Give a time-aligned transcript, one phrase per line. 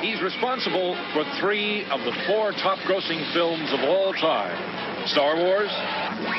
[0.00, 5.70] He's responsible for three of the four top grossing films of all time Star Wars,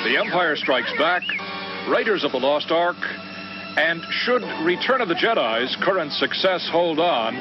[0.04, 1.24] The Empire Strikes Back,
[1.90, 2.98] Raiders of the Lost Ark,
[3.78, 7.36] and should Return of the Jedi's current success hold on,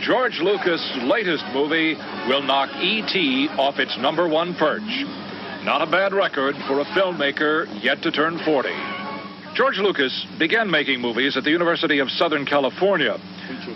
[0.00, 1.94] George Lucas' latest movie
[2.28, 3.48] will knock E.T.
[3.58, 5.04] off its number one perch.
[5.64, 8.95] Not a bad record for a filmmaker yet to turn 40.
[9.56, 13.16] George Lucas began making movies at the University of Southern California.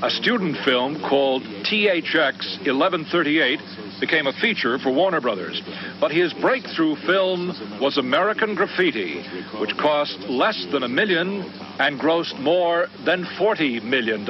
[0.03, 3.61] A student film called THX 1138
[3.99, 5.63] became a feature for Warner Brothers.
[5.99, 9.23] But his breakthrough film was American Graffiti,
[9.59, 14.27] which cost less than a million and grossed more than $40 million.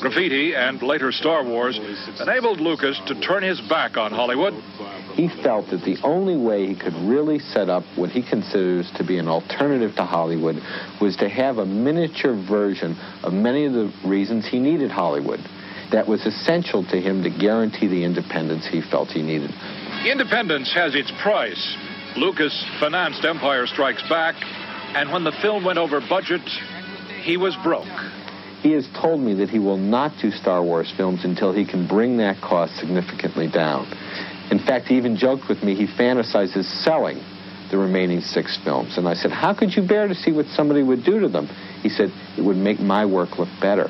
[0.00, 1.80] Graffiti and later Star Wars
[2.20, 4.54] enabled Lucas to turn his back on Hollywood
[5.14, 9.04] he felt that the only way he could really set up what he considers to
[9.04, 10.56] be an alternative to Hollywood
[11.00, 15.40] was to have a miniature version of many of the reasons he needed Hollywood.
[15.92, 19.50] That was essential to him to guarantee the independence he felt he needed.
[20.06, 21.76] Independence has its price.
[22.16, 24.34] Lucas financed Empire Strikes Back,
[24.96, 26.42] and when the film went over budget,
[27.22, 27.86] he was broke.
[28.62, 31.86] He has told me that he will not do Star Wars films until he can
[31.86, 33.86] bring that cost significantly down.
[34.52, 37.24] In fact, he even joked with me he fantasizes selling
[37.70, 38.98] the remaining six films.
[38.98, 41.46] And I said, How could you bear to see what somebody would do to them?
[41.80, 43.88] He said, It would make my work look better.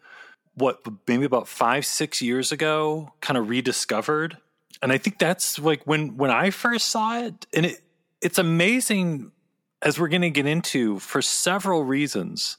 [0.55, 4.37] what maybe about 5 6 years ago kind of rediscovered.
[4.81, 7.81] And I think that's like when when I first saw it and it
[8.21, 9.31] it's amazing
[9.81, 12.57] as we're going to get into for several reasons.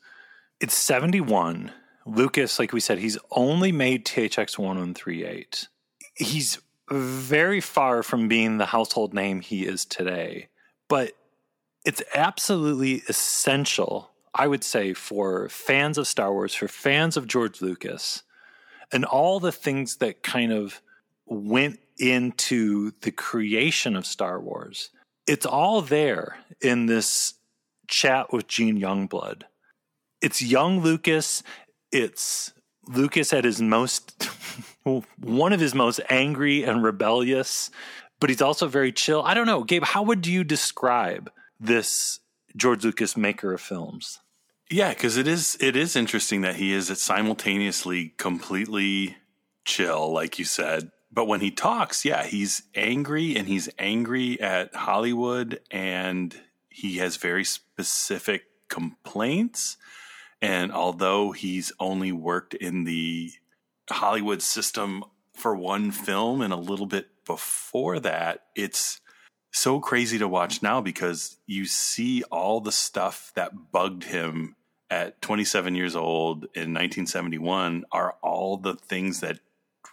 [0.60, 1.70] It's 71.
[2.04, 5.68] Lucas, like we said, he's only made THX 1138.
[6.16, 6.60] He's
[6.90, 10.48] very far from being the household name he is today.
[10.88, 11.12] But
[11.84, 17.60] it's absolutely essential, I would say, for fans of Star Wars, for fans of George
[17.60, 18.22] Lucas,
[18.92, 20.80] and all the things that kind of
[21.26, 24.90] went into the creation of Star Wars.
[25.26, 27.34] It's all there in this
[27.88, 29.42] chat with Gene Youngblood.
[30.20, 31.42] It's young Lucas.
[31.90, 32.52] It's
[32.88, 34.28] Lucas at his most,
[35.18, 37.70] one of his most angry and rebellious,
[38.20, 39.22] but he's also very chill.
[39.22, 41.30] I don't know, Gabe, how would you describe
[41.62, 42.20] this
[42.56, 44.18] George Lucas maker of films.
[44.70, 49.16] Yeah, because it is it is interesting that he is simultaneously completely
[49.64, 50.90] chill, like you said.
[51.12, 56.34] But when he talks, yeah, he's angry and he's angry at Hollywood and
[56.70, 59.76] he has very specific complaints.
[60.40, 63.32] And although he's only worked in the
[63.90, 65.04] Hollywood system
[65.36, 69.01] for one film and a little bit before that, it's
[69.52, 74.56] so crazy to watch now because you see all the stuff that bugged him
[74.90, 79.38] at 27 years old in 1971 are all the things that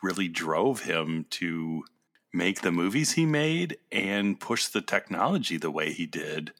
[0.01, 1.83] really drove him to
[2.33, 6.53] make the movies he made and push the technology the way he did.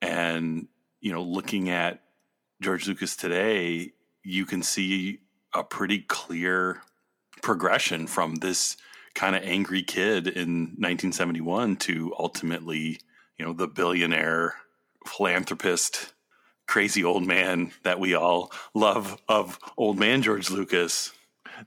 [0.00, 0.68] And,
[1.00, 2.02] you know, looking at
[2.62, 3.92] George Lucas today,
[4.22, 5.20] you can see
[5.54, 6.82] a pretty clear
[7.42, 8.76] progression from this
[9.16, 13.00] kind of angry kid in 1971 to ultimately,
[13.38, 14.54] you know, the billionaire
[15.06, 16.12] philanthropist,
[16.66, 21.12] crazy old man that we all love of old man George Lucas.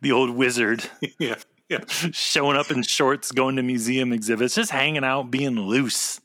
[0.01, 0.87] The old wizard.
[1.19, 1.35] yeah.
[1.67, 1.83] Yeah.
[1.87, 6.21] Showing up in shorts, going to museum exhibits, just hanging out, being loose.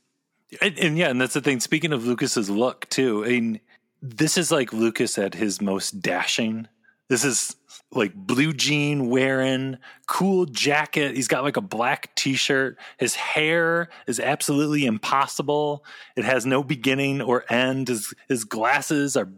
[0.61, 1.61] And, and yeah, and that's the thing.
[1.61, 3.61] Speaking of Lucas's look too, I mean,
[4.01, 6.69] this is like Lucas at his most dashing.
[7.09, 7.57] This is
[7.97, 11.15] like blue jean wearing, cool jacket.
[11.15, 12.79] He's got like a black t-shirt.
[12.99, 15.85] His hair is absolutely impossible.
[16.17, 17.89] It has no beginning or end.
[17.89, 19.31] His, his glasses are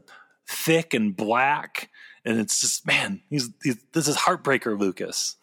[0.46, 1.90] thick and black.
[2.24, 5.36] And it's just, man, he's, he's this is heartbreaker Lucas.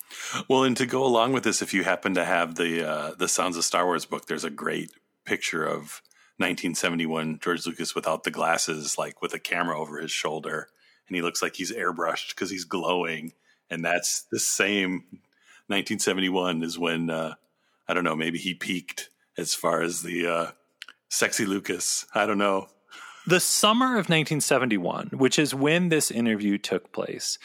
[0.48, 3.28] Well, and to go along with this, if you happen to have the uh, the
[3.28, 4.92] Sounds of Star Wars book, there's a great
[5.26, 6.02] picture of
[6.38, 10.68] 1971 George Lucas without the glasses, like with a camera over his shoulder,
[11.08, 13.34] and he looks like he's airbrushed because he's glowing.
[13.70, 15.04] And that's the same
[15.68, 17.36] 1971 is when uh,
[17.88, 20.52] I don't know, maybe he peaked as far as the uh,
[21.10, 22.06] sexy Lucas.
[22.14, 22.68] I don't know.
[23.26, 27.38] The summer of 1971, which is when this interview took place,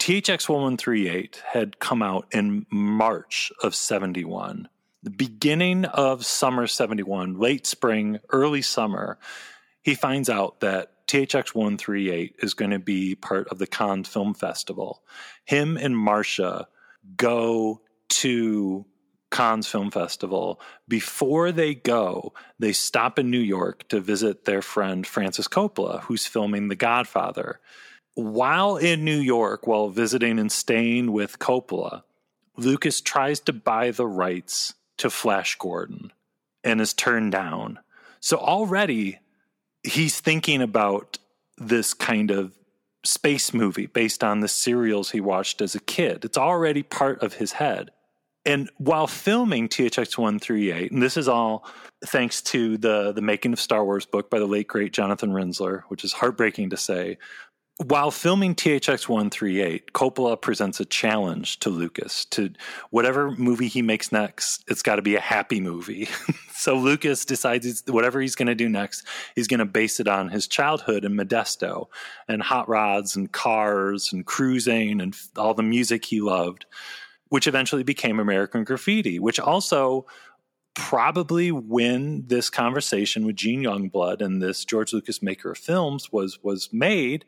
[0.00, 4.68] THX 1138 had come out in March of 71.
[5.04, 9.18] The beginning of summer 71, late spring, early summer,
[9.82, 14.34] he finds out that THX 138 is going to be part of the Cannes Film
[14.34, 15.02] Festival.
[15.44, 16.68] Him and Marcia
[17.16, 18.86] go to
[19.30, 20.60] Cannes Film Festival.
[20.88, 26.26] Before they go, they stop in New York to visit their friend Francis Coppola, who's
[26.26, 27.60] filming The Godfather.
[28.14, 32.02] While in New York, while visiting and staying with Coppola,
[32.56, 36.12] Lucas tries to buy the rights to Flash Gordon
[36.62, 37.80] and is turned down.
[38.20, 39.18] So already
[39.84, 41.18] he's thinking about
[41.58, 42.56] this kind of
[43.04, 46.24] space movie based on the serials he watched as a kid.
[46.24, 47.90] It's already part of his head.
[48.46, 51.66] And while filming THX 138, and this is all
[52.04, 55.82] thanks to the the Making of Star Wars book by the late great Jonathan Rinzler,
[55.88, 57.16] which is heartbreaking to say,
[57.78, 62.50] while filming THX 138, Coppola presents a challenge to Lucas to
[62.90, 66.08] whatever movie he makes next, it's got to be a happy movie.
[66.52, 69.04] so Lucas decides whatever he's going to do next,
[69.34, 71.86] he's going to base it on his childhood in Modesto
[72.28, 76.66] and hot rods and cars and cruising and all the music he loved,
[77.30, 80.06] which eventually became American Graffiti, which also
[80.74, 86.42] probably when this conversation with Gene Youngblood and this George Lucas maker of films was
[86.42, 87.24] was made,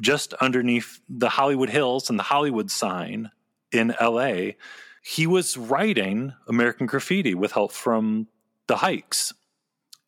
[0.00, 3.30] just underneath the Hollywood Hills and the Hollywood sign
[3.72, 4.52] in LA,
[5.02, 8.28] he was writing American Graffiti with help from
[8.66, 9.32] the Huycks.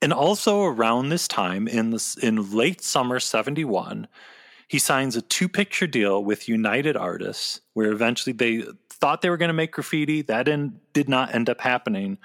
[0.00, 4.06] And also around this time in in late summer 71,
[4.69, 9.49] he signs a two-picture deal with United Artists where eventually they thought they were going
[9.49, 10.23] to make graffiti.
[10.23, 12.19] That in, did not end up happening.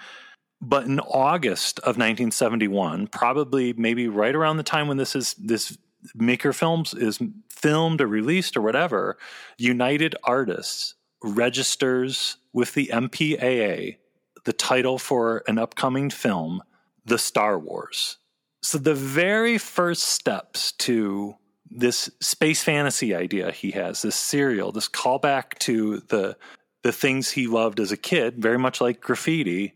[0.62, 5.78] But in August of 1971, probably maybe right around the time when this is this
[6.16, 7.20] Maker Films is
[7.50, 9.18] filmed or released or whatever,
[9.58, 13.98] United Artists registers with the MPAA
[14.46, 16.62] the title for an upcoming film,
[17.06, 18.18] The Star Wars.
[18.62, 21.36] So the very first steps to
[21.70, 26.38] this space fantasy idea he has, this serial, this callback to the
[26.84, 29.74] the things he loved as a kid, very much like graffiti,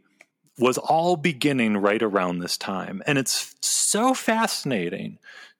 [0.60, 3.02] was all beginning right around this time.
[3.08, 5.18] And it's so fascinating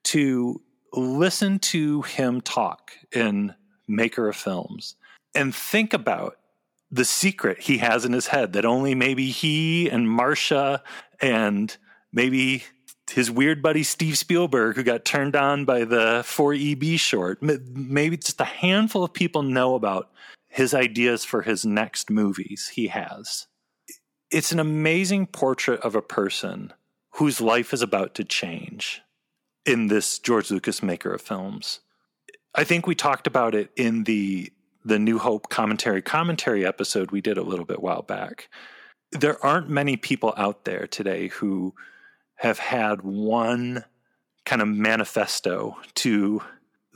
[0.08, 0.60] to
[0.94, 3.54] listen to him talk in
[3.86, 4.96] Maker of Films
[5.34, 6.38] and think about
[6.90, 10.82] the secret he has in his head that only maybe he and Marcia
[11.20, 11.76] and
[12.10, 12.64] maybe
[13.10, 18.40] his weird buddy Steve Spielberg, who got turned on by the 4EB short, maybe just
[18.40, 20.10] a handful of people know about
[20.48, 23.46] his ideas for his next movies he has.
[24.30, 26.72] It's an amazing portrait of a person
[27.12, 29.02] whose life is about to change
[29.68, 31.80] in this George Lucas maker of films.
[32.54, 34.50] I think we talked about it in the
[34.82, 38.48] the New Hope commentary commentary episode we did a little bit while back.
[39.12, 41.74] There aren't many people out there today who
[42.36, 43.84] have had one
[44.46, 46.40] kind of manifesto to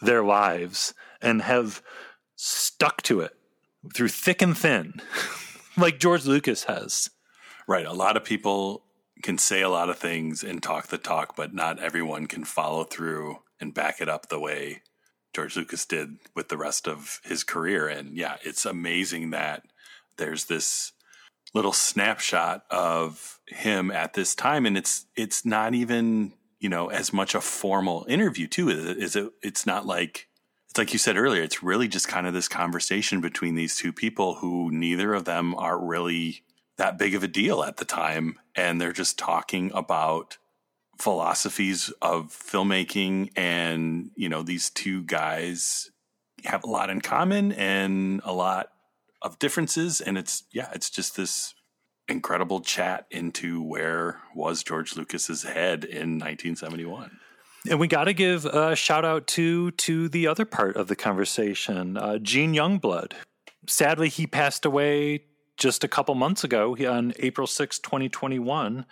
[0.00, 1.83] their lives and have
[2.37, 3.37] stuck to it
[3.95, 4.95] through thick and thin,
[5.76, 7.11] like George Lucas has.
[7.69, 7.85] Right.
[7.85, 8.83] A lot of people
[9.23, 12.85] can say a lot of things and talk the talk, but not everyone can follow
[12.85, 14.83] through and back it up the way
[15.33, 17.88] George Lucas did with the rest of his career.
[17.88, 19.62] And yeah, it's amazing that
[20.17, 20.93] there's this
[21.55, 27.12] little snapshot of him at this time, and it's it's not even you know as
[27.12, 28.69] much a formal interview too.
[28.69, 29.31] Is it?
[29.43, 30.29] It's not like
[30.69, 31.43] it's like you said earlier.
[31.43, 35.55] It's really just kind of this conversation between these two people who neither of them
[35.55, 36.43] are really
[36.79, 40.38] that big of a deal at the time, and they're just talking about
[40.99, 45.91] philosophies of filmmaking and you know these two guys
[46.45, 48.69] have a lot in common and a lot
[49.21, 51.55] of differences and it's yeah it's just this
[52.09, 57.11] incredible chat into where was george lucas's head in 1971
[57.69, 60.97] and we got to give a shout out to to the other part of the
[60.97, 63.12] conversation uh, gene youngblood.
[63.69, 65.25] Sadly he passed away
[65.56, 68.87] just a couple months ago on april 6 2021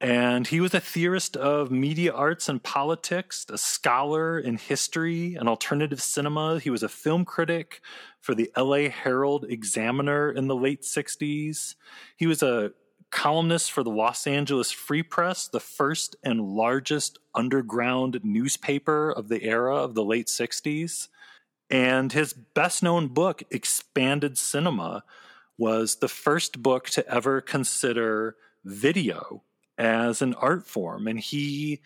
[0.00, 5.48] and he was a theorist of media arts and politics, a scholar in history and
[5.48, 6.60] alternative cinema.
[6.60, 7.80] He was a film critic
[8.20, 11.74] for the LA Herald Examiner in the late 60s.
[12.16, 12.72] He was a
[13.10, 19.42] columnist for the Los Angeles Free Press, the first and largest underground newspaper of the
[19.42, 21.08] era of the late 60s.
[21.70, 25.02] And his best known book, Expanded Cinema,
[25.58, 29.42] was the first book to ever consider video
[29.76, 31.06] as an art form.
[31.06, 31.80] And he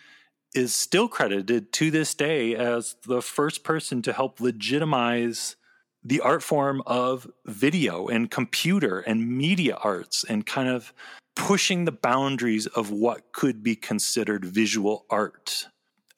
[0.55, 5.57] is still credited to this day as the first person to help legitimize
[6.05, 10.93] the art form of video and computer and media arts and kind of
[11.35, 15.69] pushing the boundaries of what could be considered visual art.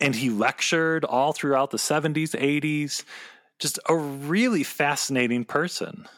[0.01, 3.05] And he lectured all throughout the 70s, 80s.
[3.61, 6.09] Just a really fascinating person.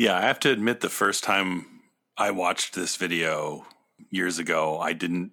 [0.00, 1.66] Yeah, I have to admit, the first time
[2.16, 3.66] I watched this video,
[4.08, 5.32] years ago, I didn't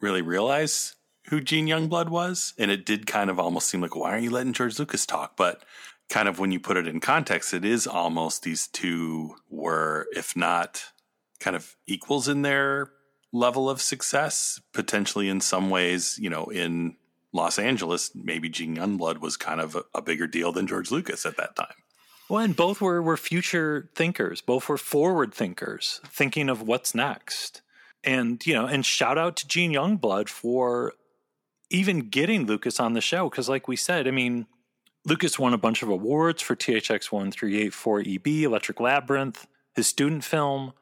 [0.00, 0.94] really realize
[1.30, 2.54] who Gene Youngblood was.
[2.60, 5.36] And it did kind of almost seem like, why are you letting George Lucas talk?
[5.36, 5.64] But
[6.08, 10.36] kind of when you put it in context, it is almost these two were, if
[10.36, 10.84] not
[11.40, 12.92] kind of equals in their
[13.32, 16.94] level of success, potentially in some ways, you know, in
[17.32, 21.26] Los Angeles, maybe Gene Youngblood was kind of a, a bigger deal than George Lucas
[21.26, 21.74] at that time.
[22.28, 24.40] Well, and both were, were future thinkers.
[24.40, 27.62] Both were forward thinkers, thinking of what's next
[28.04, 30.94] and you know, and shout out to Gene Youngblood for
[31.70, 34.46] even getting Lucas on the show because, like we said, I mean,
[35.04, 39.46] Lucas won a bunch of awards for THX one three eight four EB, Electric Labyrinth,
[39.74, 40.72] his student film.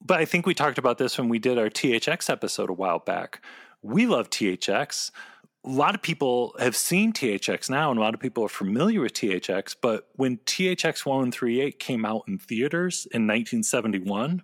[0.00, 2.98] But I think we talked about this when we did our THX episode a while
[2.98, 3.42] back.
[3.82, 5.10] We love THX.
[5.64, 9.00] A lot of people have seen THX now, and a lot of people are familiar
[9.00, 9.74] with THX.
[9.80, 14.42] But when THX 1138 came out in theaters in 1971,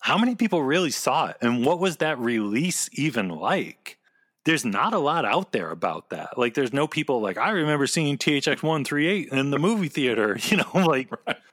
[0.00, 1.36] how many people really saw it?
[1.40, 3.98] And what was that release even like?
[4.44, 6.38] There's not a lot out there about that.
[6.38, 10.58] Like there's no people like i remember seeing thx 138 in the movie theater you
[10.58, 11.10] know like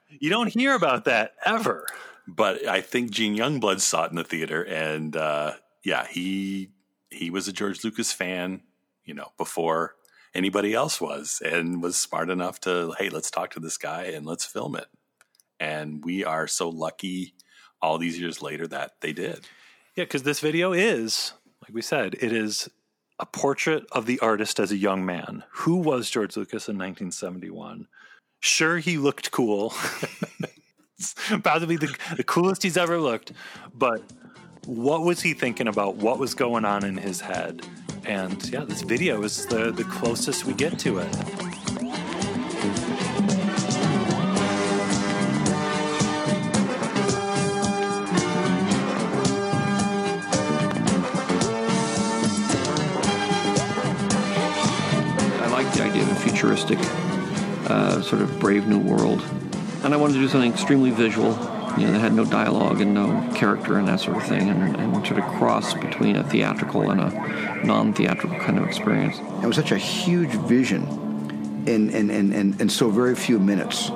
[0.08, 1.86] you don't hear about that ever.
[2.28, 6.70] But i think gene youngblood saw it in the theater and uh, yeah he
[7.10, 8.62] he was a george lucas fan
[9.04, 9.94] you know before
[10.34, 14.26] anybody else was and was smart enough to hey let's talk to this guy and
[14.26, 14.86] let's film it
[15.60, 17.34] and we are so lucky
[17.84, 19.40] all these years later that they did.
[19.94, 22.68] Yeah, because this video is, like we said, it is
[23.20, 25.44] a portrait of the artist as a young man.
[25.50, 27.86] Who was George Lucas in 1971?
[28.40, 29.70] Sure, he looked cool.
[31.42, 33.32] Possibly the, the coolest he's ever looked.
[33.72, 34.02] But
[34.66, 35.96] what was he thinking about?
[35.96, 37.64] What was going on in his head?
[38.06, 41.08] And yeah, this video is the, the closest we get to it.
[55.40, 56.78] I like the idea of a futuristic,
[57.70, 59.22] uh, sort of brave new world.
[59.82, 61.32] And I wanted to do something extremely visual,
[61.78, 64.76] you know, that had no dialogue and no character and that sort of thing, and,
[64.76, 69.18] and sort of cross between a theatrical and a non-theatrical kind of experience.
[69.42, 70.82] It was such a huge vision
[71.66, 73.90] in, in, in, in, in so very few minutes.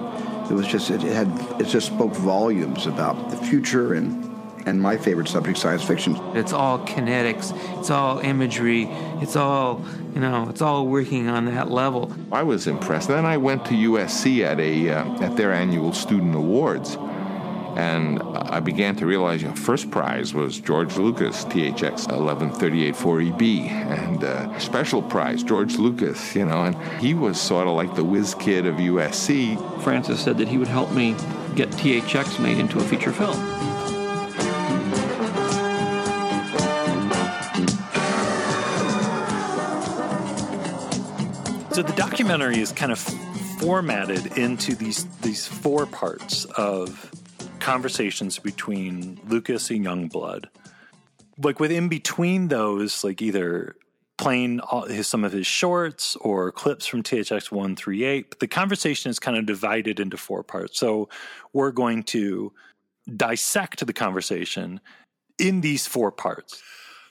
[0.50, 1.28] It was just, it had,
[1.60, 4.28] it just spoke volumes about the future and
[4.68, 6.14] and my favorite subject, science fiction.
[6.34, 8.84] It's all kinetics, it's all imagery,
[9.22, 12.12] it's all, you know, it's all working on that level.
[12.30, 13.08] I was impressed.
[13.08, 16.96] Then I went to USC at a uh, at their annual student awards.
[17.78, 23.70] And I began to realize you know, first prize was George Lucas, THX 1138 4EB,
[23.70, 28.02] and uh, special prize, George Lucas, you know, and he was sort of like the
[28.02, 29.56] whiz kid of USC.
[29.84, 31.14] Francis said that he would help me
[31.54, 33.36] get THX made into a feature film.
[41.70, 42.98] So the documentary is kind of
[43.60, 47.08] formatted into these these four parts of
[47.60, 50.46] conversations between Lucas and Youngblood.
[51.38, 53.76] Like within between those, like either
[54.18, 58.30] playing all his, some of his shorts or clips from THX 138.
[58.30, 60.78] But the conversation is kind of divided into four parts.
[60.78, 61.08] So
[61.52, 62.52] we're going to
[63.16, 64.80] dissect the conversation
[65.38, 66.60] in these four parts.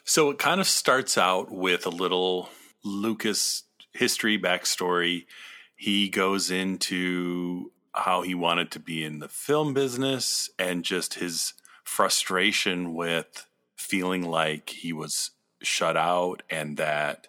[0.04, 2.50] So it kind of starts out with a little
[2.84, 3.64] Lucas
[3.94, 5.26] history backstory.
[5.76, 11.54] He goes into how he wanted to be in the film business and just his
[11.84, 17.28] frustration with feeling like he was shut out and that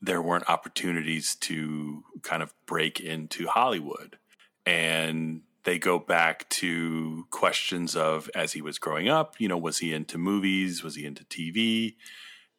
[0.00, 4.18] there weren't opportunities to kind of break into Hollywood.
[4.64, 9.78] And they go back to questions of as he was growing up, you know, was
[9.78, 10.82] he into movies?
[10.82, 11.96] Was he into TV?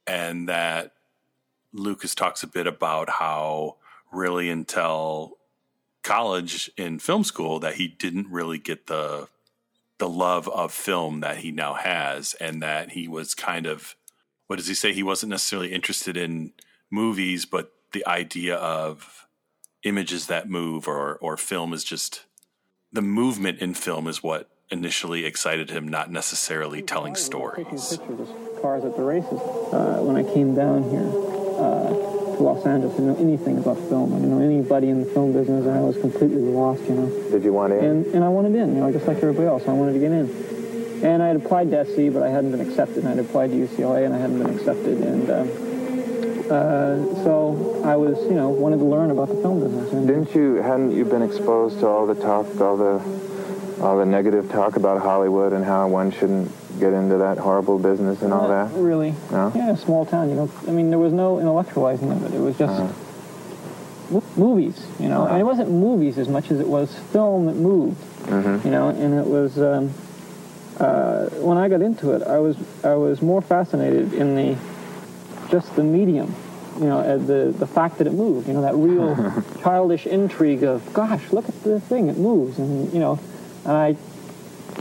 [0.06, 0.94] And that
[1.72, 3.78] Lucas talks a bit about how
[4.12, 5.39] really until
[6.04, 9.28] college in film school that he didn't really get the
[9.98, 13.96] the love of film that he now has and that he was kind of
[14.48, 14.94] what does he say?
[14.94, 16.54] He wasn't necessarily interested in
[16.90, 19.28] movies but the idea of
[19.84, 22.26] images that move or or film is just
[22.92, 28.00] the movement in film is what initially excited him not necessarily telling stories.
[28.62, 29.40] cars at the races
[29.74, 31.10] uh, when i came down here.
[31.60, 32.94] Uh, to Los Angeles.
[32.94, 34.14] I didn't know anything about film.
[34.14, 37.10] I didn't know anybody in the film business, and I was completely lost, you know.
[37.32, 37.84] Did you want in?
[37.84, 39.68] And, and I wanted in, you know, just like everybody else.
[39.68, 41.04] I wanted to get in.
[41.04, 43.04] And I had applied to SC, but I hadn't been accepted.
[43.04, 44.98] And I'd applied to UCLA, and I hadn't been accepted.
[45.00, 45.48] And um,
[46.50, 49.92] uh, so I was, you know, wanted to learn about the film business.
[49.92, 54.06] And Didn't you, hadn't you been exposed to all the talk, all the, all the
[54.06, 58.48] negative talk about Hollywood and how one shouldn't get into that horrible business and all
[58.48, 58.72] that?
[58.74, 59.14] Really?
[59.32, 59.52] No?
[59.56, 60.30] Yeah, small town.
[60.30, 62.34] You know, I mean, there was no intellectualizing of it.
[62.34, 64.22] It was just Uh-huh.
[64.38, 64.86] movies.
[65.00, 67.98] You know, and it wasn't movies as much as it was film that moved.
[68.28, 68.66] Mhm.
[68.66, 69.92] You know, and it was um,
[70.80, 74.56] uh, when I got into it, I was I was more fascinated in the
[75.50, 76.34] just the medium.
[76.80, 78.48] You know, uh, the the fact that it moved.
[78.48, 79.16] You know, that real
[79.62, 83.20] childish intrigue of, gosh, look at the thing, it moves, and you know,
[83.66, 83.96] and I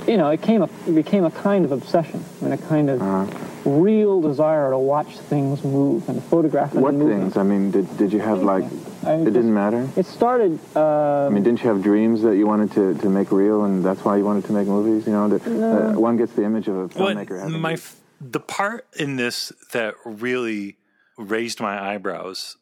[0.08, 3.00] you know, it came a, it became a kind of obsession and a kind of
[3.02, 3.26] Uh-huh.
[3.70, 7.20] real desire to watch things move and photograph them What moving.
[7.20, 7.36] things?
[7.36, 9.86] I mean, did, did you have like, I it just- didn't matter?
[9.96, 10.58] It started.
[10.74, 13.84] Uh, I mean, didn't you have dreams that you wanted to, to make real and
[13.84, 15.06] that's why you wanted to make movies?
[15.06, 15.90] You know, that, No.
[15.96, 19.52] uh, one gets the image of a filmmaker having my f- the part in this
[19.72, 20.76] that really
[21.18, 22.56] raised my eyebrows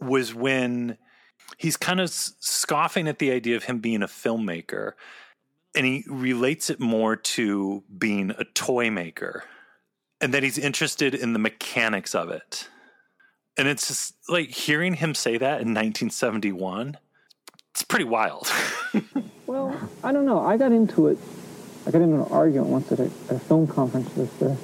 [0.00, 0.96] was when
[1.58, 4.92] he's kind of s- scoffing at the idea of him being a filmmaker
[5.74, 9.44] and he relates it more to being a toy maker
[10.20, 12.68] and that he's interested in the mechanics of it
[13.56, 16.96] and it's just like hearing him say that in 1971
[17.70, 18.48] it's pretty wild
[19.46, 20.40] well, I don't know.
[20.40, 21.18] I got into it.
[21.86, 24.54] I got into an argument once at a, at a film conference with uh,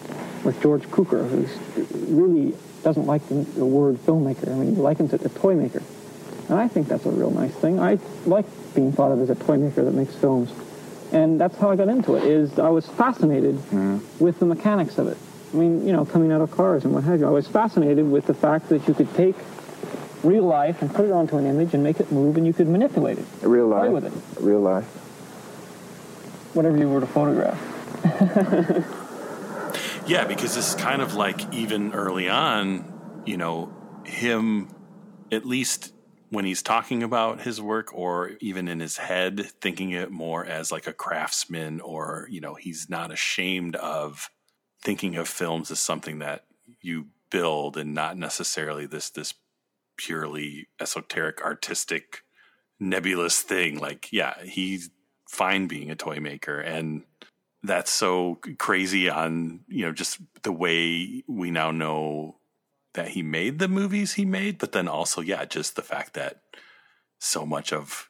[0.44, 4.48] with George Cukor, who really doesn't like the, the word filmmaker.
[4.48, 5.82] I mean, he likens it to toy maker,
[6.48, 7.80] and I think that's a real nice thing.
[7.80, 10.52] I like being thought of as a toy maker that makes films,
[11.12, 12.24] and that's how I got into it.
[12.24, 13.98] Is I was fascinated hmm.
[14.18, 15.16] with the mechanics of it.
[15.52, 17.26] I mean, you know, coming out of cars and what have you.
[17.26, 19.36] I was fascinated with the fact that you could take
[20.22, 22.68] real life and put it onto an image and make it move, and you could
[22.68, 23.90] manipulate it, real play life?
[23.90, 24.84] with it, Real life.
[26.54, 27.56] whatever you were to photograph.
[30.08, 33.70] Yeah, because it's kind of like even early on, you know,
[34.06, 34.70] him,
[35.30, 35.92] at least
[36.30, 40.70] when he's talking about his work or even in his head, thinking it more as
[40.70, 44.30] like a craftsman or, you know, he's not ashamed of
[44.82, 46.44] thinking of films as something that
[46.80, 49.34] you build and not necessarily this, this
[49.96, 52.22] purely esoteric, artistic,
[52.78, 53.78] nebulous thing.
[53.78, 54.90] Like, yeah, he's
[55.28, 57.02] fine being a toy maker and
[57.62, 62.37] that's so crazy on you know just the way we now know
[62.94, 66.40] that he made the movies he made but then also yeah just the fact that
[67.18, 68.08] so much of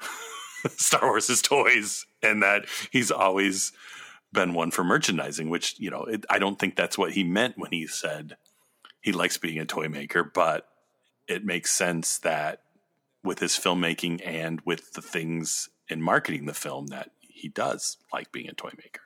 [0.76, 3.72] Star Wars is toys and that he's always
[4.32, 7.56] been one for merchandising which you know it, I don't think that's what he meant
[7.56, 8.36] when he said
[9.00, 10.68] he likes being a toy maker but
[11.28, 12.62] it makes sense that
[13.22, 18.32] with his filmmaking and with the things in marketing the film that he does like
[18.32, 19.02] being a toy maker.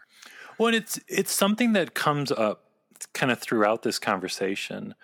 [0.59, 2.65] Well, it's it's something that comes up
[3.07, 4.95] kind of throughout this conversation,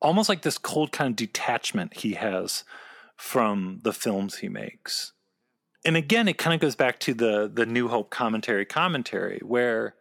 [0.00, 2.64] almost like this cold kind of detachment he has
[3.16, 5.12] from the films he makes.
[5.84, 9.94] And again, it kind of goes back to the the New Hope commentary commentary where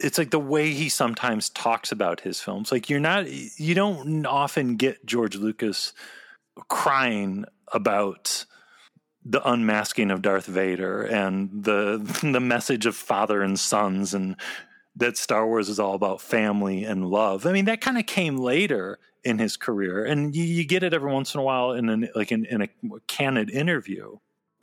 [0.00, 2.70] it's like the way he sometimes talks about his films.
[2.70, 5.92] Like you're not you don't often get George Lucas
[6.68, 8.44] crying about
[9.24, 11.98] the unmasking of Darth Vader and the
[12.32, 14.36] the message of father and sons and
[14.98, 17.46] that Star Wars is all about family and love.
[17.46, 20.94] I mean, that kind of came later in his career, and you, you, get it
[20.94, 22.68] every once in a while in an, like in, in a
[23.06, 24.16] candid interview,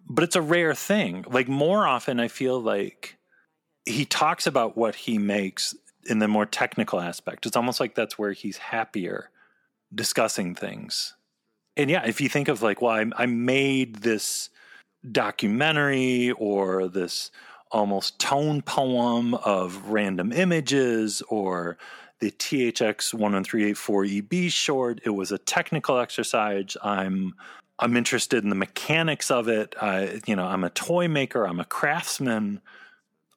[0.07, 1.25] but it's a rare thing.
[1.27, 3.17] Like more often, I feel like
[3.85, 7.45] he talks about what he makes in the more technical aspect.
[7.45, 9.29] It's almost like that's where he's happier
[9.93, 11.15] discussing things.
[11.77, 14.49] And yeah, if you think of like, well, I, I made this
[15.11, 17.31] documentary or this
[17.71, 21.77] almost tone poem of random images or
[22.19, 25.01] the THX 11384EB short.
[25.03, 26.77] It was a technical exercise.
[26.83, 27.35] I'm
[27.77, 29.75] I'm interested in the mechanics of it.
[29.81, 31.45] I, you know, I'm a toy maker.
[31.45, 32.61] I'm a craftsman.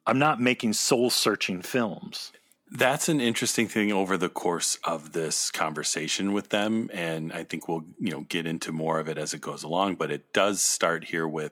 [0.05, 2.31] I'm not making soul searching films.
[2.71, 7.67] That's an interesting thing over the course of this conversation with them, and I think
[7.67, 9.95] we'll you know get into more of it as it goes along.
[9.95, 11.51] But it does start here with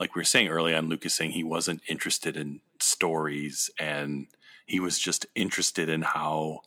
[0.00, 4.26] like we were saying early on, Lucas saying he wasn't interested in stories and
[4.64, 6.60] he was just interested in how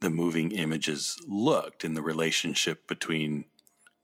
[0.00, 3.46] the moving images looked in the relationship between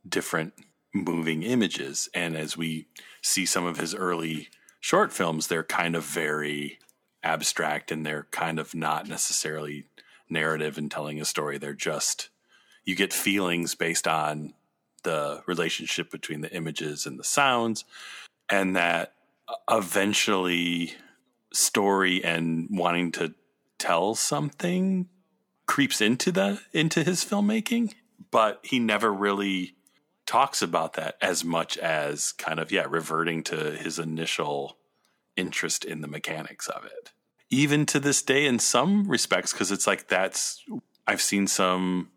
[0.08, 0.54] different
[0.94, 2.08] moving images.
[2.14, 2.86] And as we
[3.20, 4.48] see some of his early
[4.80, 6.78] short films, they're kind of very
[7.22, 9.84] abstract and they're kind of not necessarily
[10.30, 11.58] narrative and telling a story.
[11.58, 12.30] They're just,
[12.84, 14.54] you get feelings based on
[15.02, 17.84] the relationship between the images and the sounds
[18.50, 19.14] and that
[19.48, 20.94] uh, eventually
[21.52, 23.34] story and wanting to
[23.78, 25.08] tell something
[25.66, 27.92] creeps into the into his filmmaking
[28.30, 29.74] but he never really
[30.26, 34.76] talks about that as much as kind of yeah reverting to his initial
[35.36, 37.10] interest in the mechanics of it.
[37.48, 40.62] Even to this day in some respects because it's like that's
[41.06, 42.10] i've seen some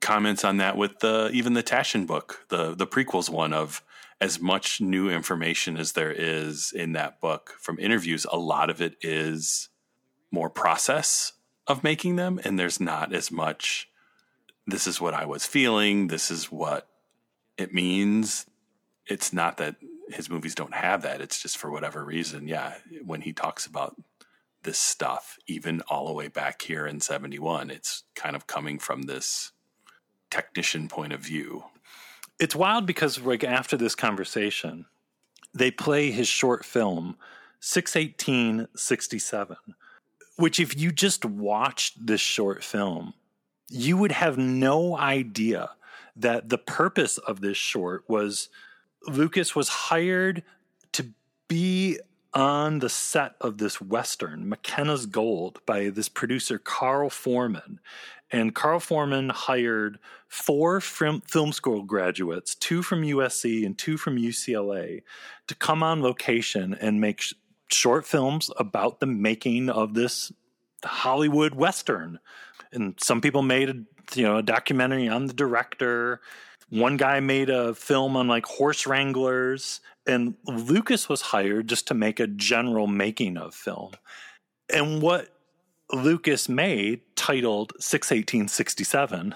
[0.00, 3.82] comments on that with the even the Taschen book the the prequels one of
[4.24, 8.80] as much new information as there is in that book from interviews, a lot of
[8.80, 9.68] it is
[10.30, 11.34] more process
[11.66, 13.86] of making them, and there's not as much.
[14.66, 16.06] This is what I was feeling.
[16.06, 16.88] This is what
[17.58, 18.46] it means.
[19.06, 19.76] It's not that
[20.08, 21.20] his movies don't have that.
[21.20, 22.48] It's just for whatever reason.
[22.48, 23.94] Yeah, when he talks about
[24.62, 29.02] this stuff, even all the way back here in 71, it's kind of coming from
[29.02, 29.52] this
[30.30, 31.64] technician point of view
[32.44, 34.84] it's wild because like after this conversation,
[35.54, 37.16] they play his short film
[37.60, 39.56] 61867,
[40.36, 43.14] which if you just watched this short film,
[43.70, 45.70] you would have no idea
[46.14, 48.50] that the purpose of this short was
[49.06, 50.42] Lucas was hired
[50.92, 51.06] to
[51.48, 51.98] be
[52.34, 57.80] on the set of this Western, Mackenna's Gold, by this producer, Carl Foreman.
[58.30, 65.02] And Carl Foreman hired four film, school graduates, two from USC and two from UCLA,
[65.46, 67.34] to come on location and make sh-
[67.70, 70.32] short films about the making of this
[70.84, 72.18] Hollywood Western.
[72.72, 73.74] And some people made a,
[74.14, 76.20] you know, a documentary on the director.
[76.70, 81.94] One guy made a film on like horse wranglers and Lucas was hired just to
[81.94, 83.92] make a general making of film.
[84.72, 85.33] And what
[85.94, 89.34] Lucas made, titled 61867,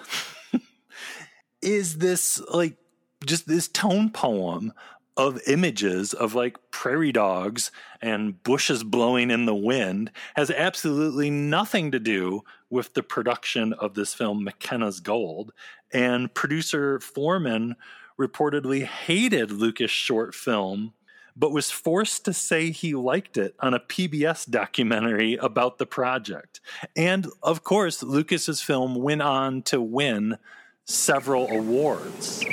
[1.62, 2.76] is this like
[3.24, 4.72] just this tone poem
[5.18, 11.90] of images of like prairie dogs and bushes blowing in the wind has absolutely nothing
[11.90, 15.52] to do with the production of this film Mackenna's Gold.
[15.92, 17.74] And producer Foreman
[18.18, 20.94] reportedly hated Lucas' short film,
[21.38, 26.60] but was forced to say he liked it on a PBS documentary about the project.
[26.96, 30.38] And of course, Lucas's film went on to win
[30.84, 32.44] several awards.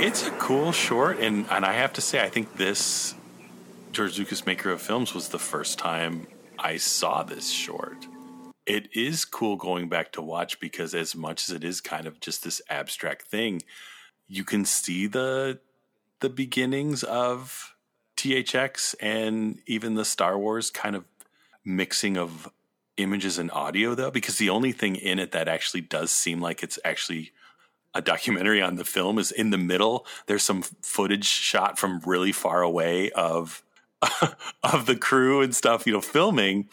[0.00, 3.14] It's a cool short, and and I have to say, I think this
[3.92, 6.26] George Lucas Maker of Films was the first time
[6.58, 8.06] I saw this short.
[8.66, 12.20] It is cool going back to watch because as much as it is kind of
[12.20, 13.62] just this abstract thing,
[14.26, 15.60] you can see the
[16.20, 17.74] the beginnings of
[18.16, 21.04] THX and even the Star Wars kind of
[21.64, 22.50] mixing of
[22.96, 26.62] images and audio though because the only thing in it that actually does seem like
[26.62, 27.32] it's actually
[27.94, 30.04] a documentary on the film is in the middle.
[30.26, 33.62] There's some footage shot from really far away of
[34.62, 36.68] of the crew and stuff, you know, filming,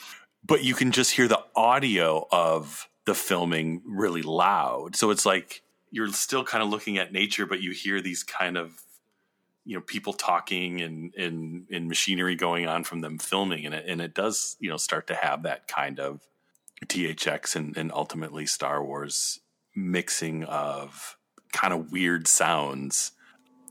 [0.46, 4.96] but you can just hear the audio of the filming really loud.
[4.96, 5.62] So it's like
[5.92, 8.82] you're still kind of looking at nature, but you hear these kind of
[9.64, 13.86] you know people talking and and and machinery going on from them filming and it
[13.88, 16.22] and it does you know start to have that kind of
[16.86, 19.40] THX and, and ultimately Star Wars
[19.76, 21.18] mixing of
[21.52, 23.14] kind of weird sounds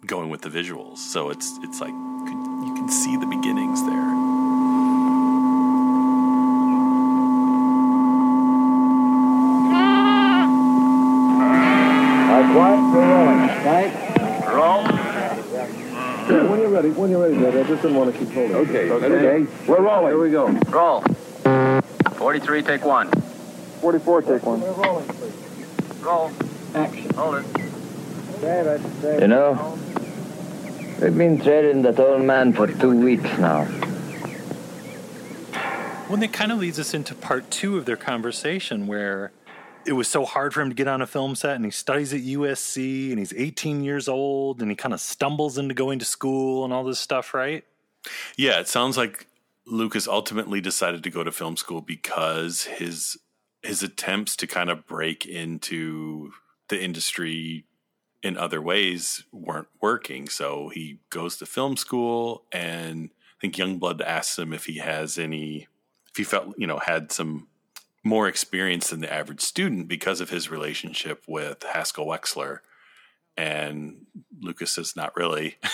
[0.07, 0.99] going with the visuals.
[0.99, 1.95] So it's it's like
[2.65, 4.15] you can see the beginnings there.
[12.25, 13.39] All right, quiet, we're rolling.
[13.65, 13.93] Right?
[14.55, 14.83] Roll.
[16.49, 17.57] when you're ready, when you're ready, Dad.
[17.57, 18.57] I just didn't want to keep holding.
[18.57, 19.47] Okay, Okay.
[19.67, 20.13] We're rolling.
[20.13, 20.49] Here we go.
[20.71, 21.03] Roll.
[22.15, 23.11] 43, take one.
[23.11, 24.61] 44, take one.
[24.61, 25.09] We're rolling.
[26.01, 26.31] Roll.
[26.75, 27.11] Action.
[27.15, 27.47] Hold it.
[28.41, 28.81] David.
[29.21, 29.79] You know,
[31.01, 33.67] we've been trailing that old man for two weeks now.
[36.09, 39.33] Well, that kind of leads us into part two of their conversation where
[39.87, 42.13] it was so hard for him to get on a film set and he studies
[42.13, 46.05] at USC and he's 18 years old and he kind of stumbles into going to
[46.05, 47.65] school and all this stuff, right?
[48.37, 49.27] Yeah, it sounds like
[49.67, 53.17] Lucas ultimately decided to go to film school because his
[53.63, 56.33] his attempts to kind of break into
[56.69, 57.65] the industry
[58.25, 60.29] in other ways weren't working.
[60.29, 65.19] So he goes to film school and I think Youngblood asks him if he has
[65.19, 65.69] any
[66.11, 67.49] if he felt, you know, had some
[68.03, 72.61] more experience than the average student because of his relationship with Haskell Wexler.
[73.37, 74.07] And
[74.41, 75.57] Lucas says, not really.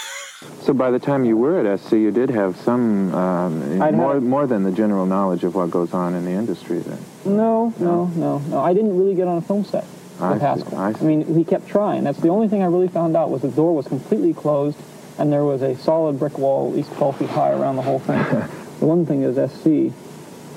[0.63, 4.23] So by the time you were at SC, you did have some um, more had-
[4.23, 6.79] more than the general knowledge of what goes on in the industry.
[6.79, 8.59] Then No, no, no, no.
[8.59, 9.85] I didn't really get on a film set
[10.23, 10.77] I with see.
[10.77, 12.05] I I, mean, he kept trying.
[12.05, 14.79] That's the only thing I really found out was the door was completely closed,
[15.19, 17.99] and there was a solid brick wall at least 12 feet high around the whole
[17.99, 18.19] thing.
[18.81, 19.93] the one thing is SC.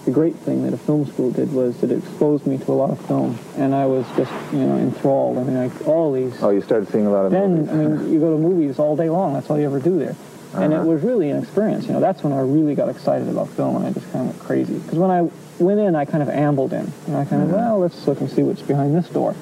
[0.06, 2.73] The great thing that a film school did was that it exposed me to a
[2.73, 5.38] lot of film, and I was just, you know, enthralled.
[5.38, 7.69] I mean, like all these oh, you started seeing a lot of then movies.
[7.69, 9.34] I mean you go to movies all day long.
[9.34, 10.17] That's all you ever do there,
[10.56, 10.88] and it Uh-huh.
[10.89, 11.86] was really an experience.
[11.88, 14.36] You know, that's when I really got excited about film, and I just kind of
[14.36, 14.73] went crazy.
[14.78, 15.21] Because when I
[15.60, 16.91] went in, I kind of ambled in.
[17.08, 19.36] You know, I kind of well, let's look and see what's behind this door.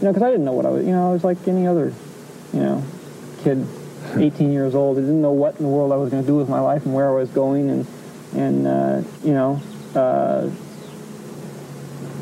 [0.00, 0.84] You know, because I didn't know what I was.
[0.84, 1.92] You know, I was like any other,
[2.52, 2.84] you know,
[3.42, 3.66] kid,
[4.16, 4.98] 18 years old.
[4.98, 6.84] I didn't know what in the world I was going to do with my life
[6.84, 7.86] and where I was going, and
[8.34, 9.60] and uh, you know.
[9.94, 10.50] Uh,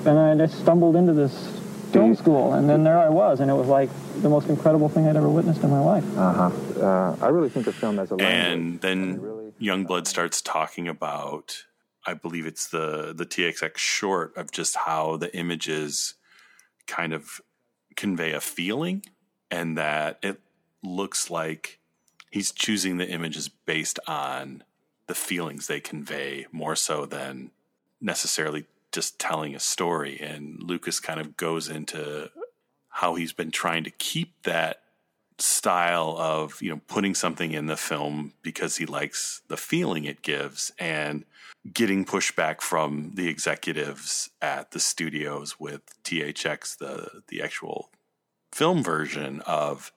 [0.06, 1.54] and I just stumbled into this
[1.92, 5.06] film school, and then there I was, and it was like the most incredible thing
[5.06, 6.04] I'd ever witnessed in my life.
[6.16, 6.50] Uh-huh.
[6.80, 8.52] Uh, I really think of film as a language.
[8.52, 11.64] and then Youngblood starts talking about,
[12.06, 16.14] I believe it's the the THX short of just how the images
[16.86, 17.40] kind of
[17.96, 19.04] convey a feeling,
[19.50, 20.40] and that it
[20.82, 21.78] looks like
[22.30, 24.62] he's choosing the images based on
[25.06, 27.50] the feelings they convey more so than
[28.00, 30.18] necessarily just telling a story.
[30.20, 32.30] And Lucas kind of goes into
[32.88, 34.80] how he's been trying to keep that
[35.38, 40.22] style of you know putting something in the film because he likes the feeling it
[40.22, 41.24] gives and
[41.72, 47.90] getting pushback from the executives at the studios with THX the the actual
[48.52, 49.92] film version of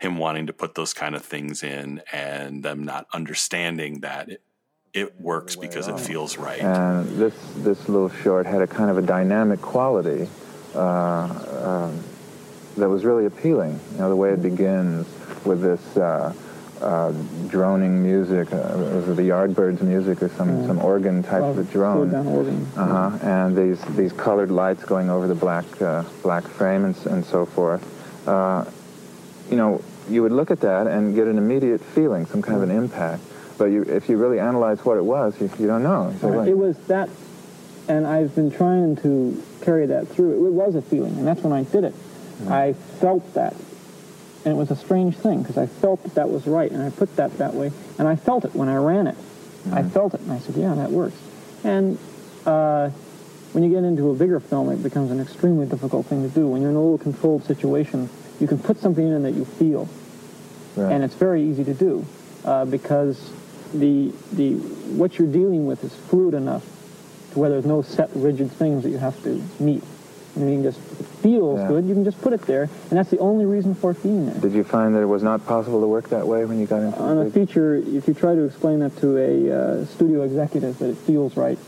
[0.00, 4.42] him wanting to put those kind of things in and them not understanding that it,
[4.92, 6.60] it works because it feels right.
[6.60, 10.28] And this this little short had a kind of a dynamic quality
[10.74, 12.02] uh, um,
[12.76, 13.78] that was really appealing.
[13.92, 15.06] You know, the way it begins
[15.46, 16.34] with this uh,
[16.82, 17.12] uh,
[17.48, 21.64] droning music, uh, was it the Yardbirds music or some, some organ type of a
[21.64, 22.14] drone?
[22.14, 22.66] Organ.
[22.76, 23.18] Uh huh.
[23.26, 27.46] And these these colored lights going over the black uh, black frame and, and so
[27.46, 27.82] forth.
[28.28, 28.64] Uh,
[29.50, 32.68] you know, you would look at that and get an immediate feeling, some kind of
[32.68, 33.22] an impact.
[33.58, 36.10] But you, if you really analyze what it was, you, you don't know.
[36.10, 37.08] You say, "Well, It was that,
[37.88, 40.46] and I've been trying to carry that through.
[40.46, 41.94] It was a feeling, and that's when I did it.
[42.48, 43.54] I felt that,
[44.44, 46.90] and it was a strange thing because I felt that that was right, and I
[46.90, 49.16] put that that way, and I felt it when I ran it.
[49.70, 51.16] I felt it, and I said, "Yeah, that works."
[51.62, 51.96] And
[52.44, 52.88] uh,
[53.52, 56.48] when you get into a bigger film, it becomes an extremely difficult thing to do.
[56.48, 58.08] When you're in a little controlled situation,
[58.40, 59.88] you can put something in that you feel,
[60.74, 60.92] Right.
[60.92, 62.04] and it's very easy to do
[62.44, 63.30] uh, because
[63.72, 64.54] the the
[64.96, 66.64] what you're dealing with is fluid enough
[67.32, 69.84] to where there's no set rigid things that you have to meet.
[70.36, 70.80] I mean, just
[71.22, 71.68] feels Yeah.
[71.68, 74.26] good, you can just put it there, and that's the only reason for it being
[74.26, 74.40] there.
[74.40, 76.82] Did you find that it was not possible to work that way when you got
[76.82, 79.32] into On the a feature, if you try to explain that to a
[79.82, 81.58] uh, studio executive that it feels right,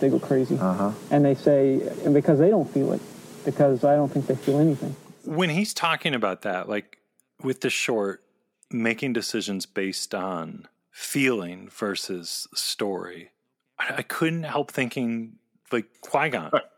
[0.00, 0.90] they go crazy, Uh-huh.
[1.10, 3.00] and they say, and because they don't feel it,
[3.44, 4.94] because I don't think they feel anything.
[5.24, 6.98] when he's talking about that, like
[7.42, 8.22] with the short,
[8.70, 13.30] making decisions based on feeling versus story,
[13.78, 15.36] I, I couldn't help thinking
[15.72, 16.50] like Qui Gon.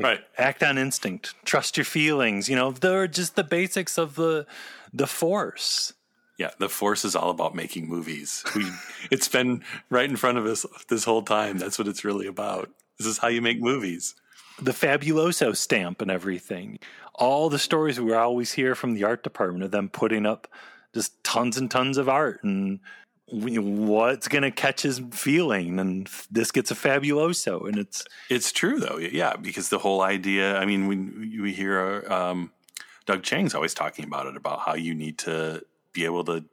[0.00, 0.20] Right.
[0.36, 1.34] Act on instinct.
[1.44, 2.48] Trust your feelings.
[2.48, 4.46] You know, they're just the basics of the
[4.92, 5.92] the force.
[6.38, 8.44] Yeah, the force is all about making movies.
[8.54, 8.70] We,
[9.10, 11.58] it's been right in front of us this whole time.
[11.58, 12.70] That's what it's really about.
[12.98, 14.14] This is how you make movies.
[14.60, 16.78] The fabuloso stamp and everything.
[17.14, 20.46] All the stories we always hear from the art department of them putting up
[20.94, 22.78] just tons and tons of art and
[23.30, 28.78] what's going to catch his feeling and this gets a fabuloso and it's it's true
[28.80, 32.50] though yeah because the whole idea i mean we we hear um,
[33.06, 35.62] doug chiang's always talking about it about how you need to
[35.92, 36.44] be able to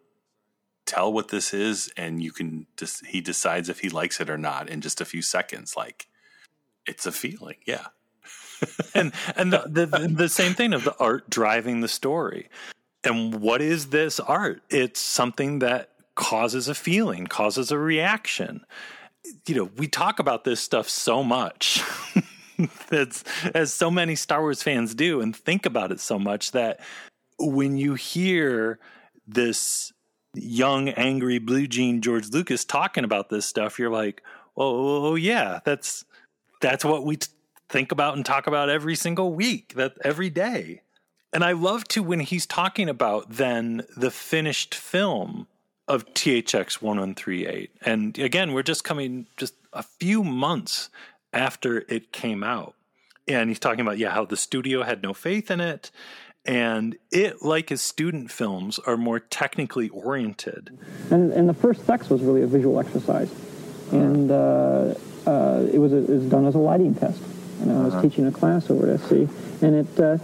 [0.85, 4.37] tell what this is and you can just he decides if he likes it or
[4.37, 6.07] not in just a few seconds like
[6.85, 7.87] it's a feeling yeah.
[8.93, 12.49] And and the, the the same thing of the art driving the story.
[13.03, 14.61] And what is this art?
[14.69, 18.65] It's something that causes a feeling causes a reaction
[19.47, 21.81] you know we talk about this stuff so much
[22.89, 23.23] that's
[23.53, 26.79] as so many star wars fans do and think about it so much that
[27.37, 28.79] when you hear
[29.27, 29.91] this
[30.35, 34.21] young, angry blue jean George Lucas talking about this stuff, you're like,
[34.57, 36.05] oh, oh, oh yeah, that's
[36.61, 37.27] that's what we t-
[37.69, 40.81] think about and talk about every single week, that every day.
[41.33, 45.47] And I love to when he's talking about then the finished film
[45.87, 47.71] of THX 1138.
[47.85, 50.89] And again, we're just coming just a few months
[51.31, 52.75] after it came out.
[53.27, 55.91] And he's talking about, yeah, how the studio had no faith in it
[56.45, 60.77] and it, like his student films, are more technically oriented.
[61.09, 63.33] And, and the first Thex was really a visual exercise,
[63.91, 64.93] and uh,
[65.25, 67.21] uh, it, was a, it was done as a lighting test.
[67.61, 68.01] And I was uh-huh.
[68.03, 69.11] teaching a class over at SC,
[69.61, 70.17] and it uh,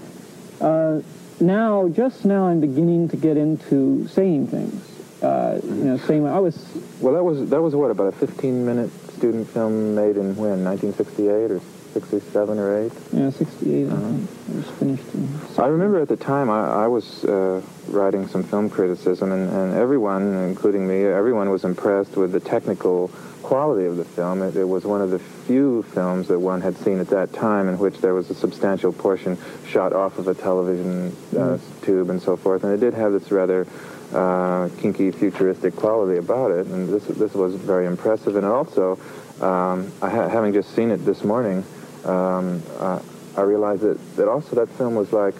[0.64, 1.02] uh,
[1.40, 4.91] now just now I'm beginning to get into saying things.
[5.22, 6.58] Uh, you know, saying I was.
[7.00, 10.64] Well, that was that was what about a 15 minute student film made in when
[10.64, 11.62] 1968 or
[11.94, 12.92] 67 or 8?
[13.14, 13.96] Yeah, 68, uh-huh.
[13.96, 14.30] I think.
[14.50, 18.70] It was finished I remember at the time I, I was uh, writing some film
[18.70, 23.10] criticism, and, and, everyone, including me, everyone was impressed with the technical
[23.44, 24.42] quality of the film.
[24.42, 27.68] It, it, was one of the few films that one had seen at that time
[27.68, 31.86] in which there was a substantial portion shot off of a television uh, mm-hmm.
[31.86, 33.68] tube and so forth, and it did have this rather
[34.14, 38.94] uh, kinky, futuristic quality about it, and this, this was very impressive, and also,
[39.42, 41.64] um, I ha- having just seen it this morning,
[42.06, 43.02] um, uh,
[43.38, 45.36] I realized that, that also that film was like,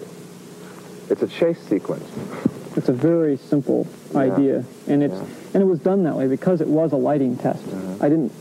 [1.10, 2.08] it's a chase sequence.
[2.76, 4.18] It's a very simple yeah.
[4.20, 5.26] idea, and it's yeah.
[5.52, 7.62] and it was done that way because it was a lighting test.
[7.64, 8.02] Mm-hmm.
[8.02, 8.32] I didn't,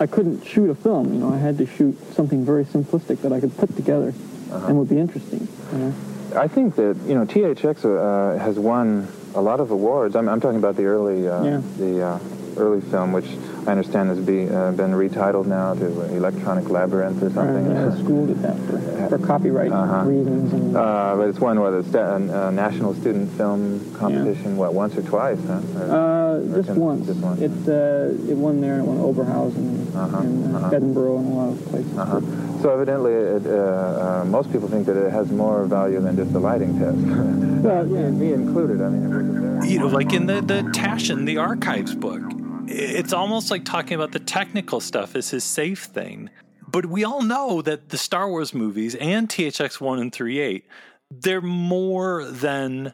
[0.00, 1.12] I couldn't shoot a film.
[1.12, 4.14] You know, I had to shoot something very simplistic that I could put together
[4.50, 4.66] uh-huh.
[4.68, 5.46] and would be interesting.
[5.72, 5.94] You know?
[6.36, 10.16] I think that you know THX uh, has won a lot of awards.
[10.16, 11.62] I'm, I'm talking about the early, uh, yeah.
[11.76, 12.18] the uh,
[12.56, 13.26] early film, which
[13.68, 17.68] I understand has be, uh, been retitled now to Electronic Labyrinth or something.
[17.68, 20.04] Right, the school did that for, for copyright uh-huh.
[20.04, 20.54] reasons.
[20.54, 24.52] And, uh, but it's won what a sta- uh, national student film competition.
[24.52, 24.60] Yeah.
[24.60, 25.38] What once or twice?
[25.46, 25.60] Huh?
[25.76, 27.06] Or, uh, just once.
[27.08, 27.42] Just once.
[27.42, 30.16] It uh, it won there and it won Oberhausen uh-huh.
[30.16, 30.76] and uh, uh-huh.
[30.76, 31.98] Edinburgh and a lot of places.
[31.98, 32.62] Uh-huh.
[32.62, 36.34] So evidently, it, uh, uh, most people think that it has more value than just
[36.34, 36.96] a lighting test.
[37.62, 38.08] well, yeah.
[38.08, 38.80] me included.
[38.80, 41.94] I mean, it was a very you know, like in the the Taschen, the archives
[41.94, 42.22] book
[42.70, 46.30] it's almost like talking about the technical stuff is his safe thing.
[46.66, 50.66] But we all know that the Star Wars movies and THX 1 and 38,
[51.10, 52.92] they're more than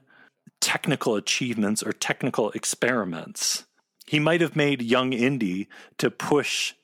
[0.61, 3.65] technical achievements or technical experiments.
[4.07, 6.75] He might have made Young Indy to push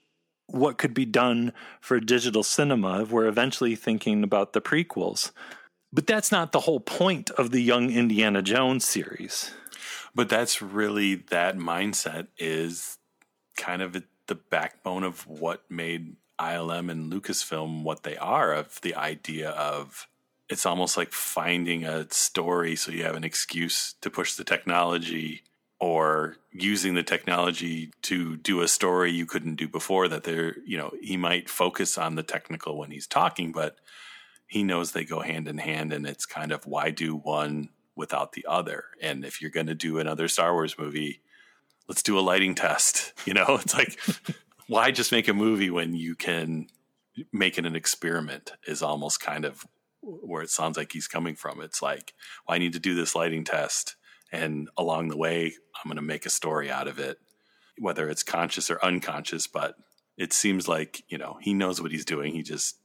[0.46, 3.04] what could be done for digital cinema.
[3.04, 5.30] We're eventually thinking about the prequels.
[5.92, 9.52] But that's not the whole point of the Young Indiana Jones series.
[10.14, 12.98] But that's really that mindset is
[13.56, 18.94] kind of the backbone of what made ILM and Lucasfilm what they are of the
[18.94, 20.06] idea of
[20.48, 25.42] it's almost like finding a story so you have an excuse to push the technology
[25.80, 30.78] or using the technology to do a story you couldn't do before that there you
[30.78, 33.76] know he might focus on the technical when he's talking but
[34.46, 37.68] he knows they go hand in hand and it's kind of why do one
[38.00, 38.86] without the other.
[39.00, 41.20] And if you're going to do another Star Wars movie,
[41.88, 43.12] let's do a lighting test.
[43.26, 43.96] You know, it's like,
[44.66, 46.66] why just make a movie when you can
[47.32, 49.66] make it an experiment is almost kind of
[50.00, 51.60] where it sounds like he's coming from.
[51.60, 52.14] It's like,
[52.48, 53.96] well, I need to do this lighting test.
[54.32, 57.18] And along the way, I'm going to make a story out of it,
[57.78, 59.46] whether it's conscious or unconscious.
[59.46, 59.74] But
[60.16, 62.32] it seems like, you know, he knows what he's doing.
[62.32, 62.78] He just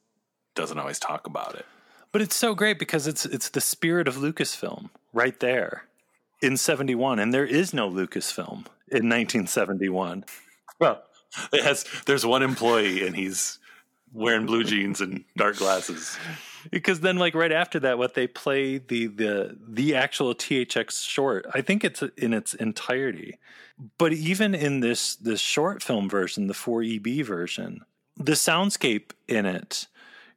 [0.55, 1.66] doesn't always talk about it.
[2.16, 5.84] But it's so great because it's it's the spirit of Lucasfilm right there
[6.41, 10.24] in 71 and there is no Lucasfilm in 1971.
[10.80, 11.03] Well,
[11.51, 13.59] it has there's one employee and he's
[14.13, 16.18] wearing blue jeans and dark glasses.
[16.72, 21.45] because then like right after that what they play the the the actual THX short
[21.53, 23.39] I think it's in its entirety
[23.97, 27.82] but even in this this short film version the 4EB version
[28.16, 29.88] the soundscape in it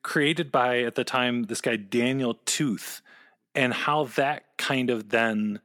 [0.03, 3.03] created by at the time this guy Daniel Tooth
[3.55, 5.61] and how that kind of then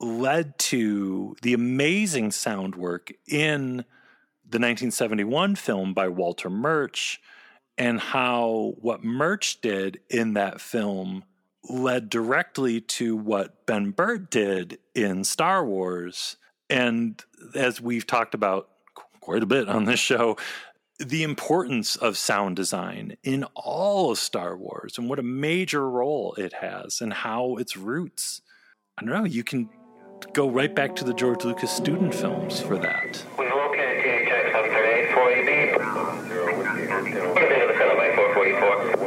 [0.00, 3.84] led to the amazing sound work in
[4.44, 7.20] the 1971 film by Walter Murch
[7.76, 11.24] and how what Murch did in that film
[11.68, 16.36] led directly to what Ben Burtt did in Star Wars.
[16.70, 17.22] And
[17.54, 18.70] as we've talked about
[19.20, 20.36] quite a bit on this show,
[20.98, 26.34] the importance of sound design in all of Star Wars and what a major role
[26.34, 28.42] it has and how its roots.
[28.96, 29.68] I don't know, you can
[30.32, 33.24] go right back to the George Lucas student films for that.
[33.38, 35.78] We've located THX 738 4EB.
[37.34, 38.98] Put it into the film by 444.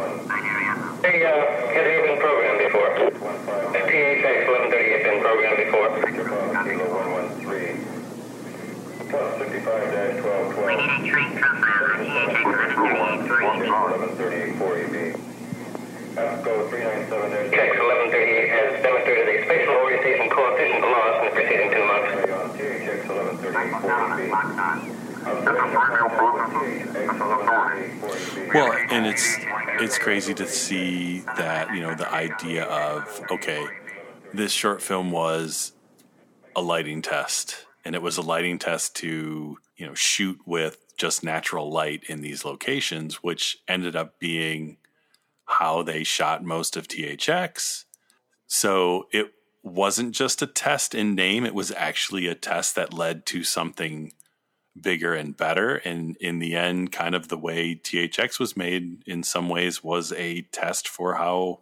[1.04, 1.32] Hey, uh,
[1.76, 2.90] has it been programmed before?
[3.76, 5.90] THX 1138 been programmed before?
[9.10, 9.51] Plus 55-1212.
[9.62, 12.82] We need a train profile on THX uh,
[13.94, 15.14] 1138 4EB.
[16.18, 21.70] Uh, go 397 THX 1138 has demonstrated a spatial orientation coefficient loss in the preceding
[21.70, 22.10] two months.
[22.58, 23.72] THX 1138
[28.54, 29.38] Well, and it's
[29.80, 33.64] it's crazy to see that you know the idea of okay,
[34.34, 35.74] this short film was
[36.56, 41.24] a lighting test, and it was a lighting test to you know shoot with just
[41.24, 44.78] natural light in these locations, which ended up being
[45.46, 47.86] how they shot most of THX.
[48.48, 53.26] So it wasn't just a test in name, it was actually a test that led
[53.28, 54.14] to something
[54.80, 55.76] bigger and better.
[55.78, 60.14] And in the end, kind of the way THX was made in some ways was
[60.14, 61.60] a test for how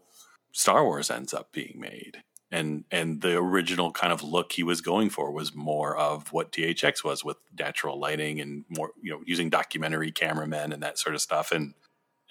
[0.52, 2.24] Star Wars ends up being made.
[2.52, 6.52] And and the original kind of look he was going for was more of what
[6.52, 11.14] THX was with natural lighting and more, you know, using documentary cameramen and that sort
[11.14, 11.52] of stuff.
[11.52, 11.76] And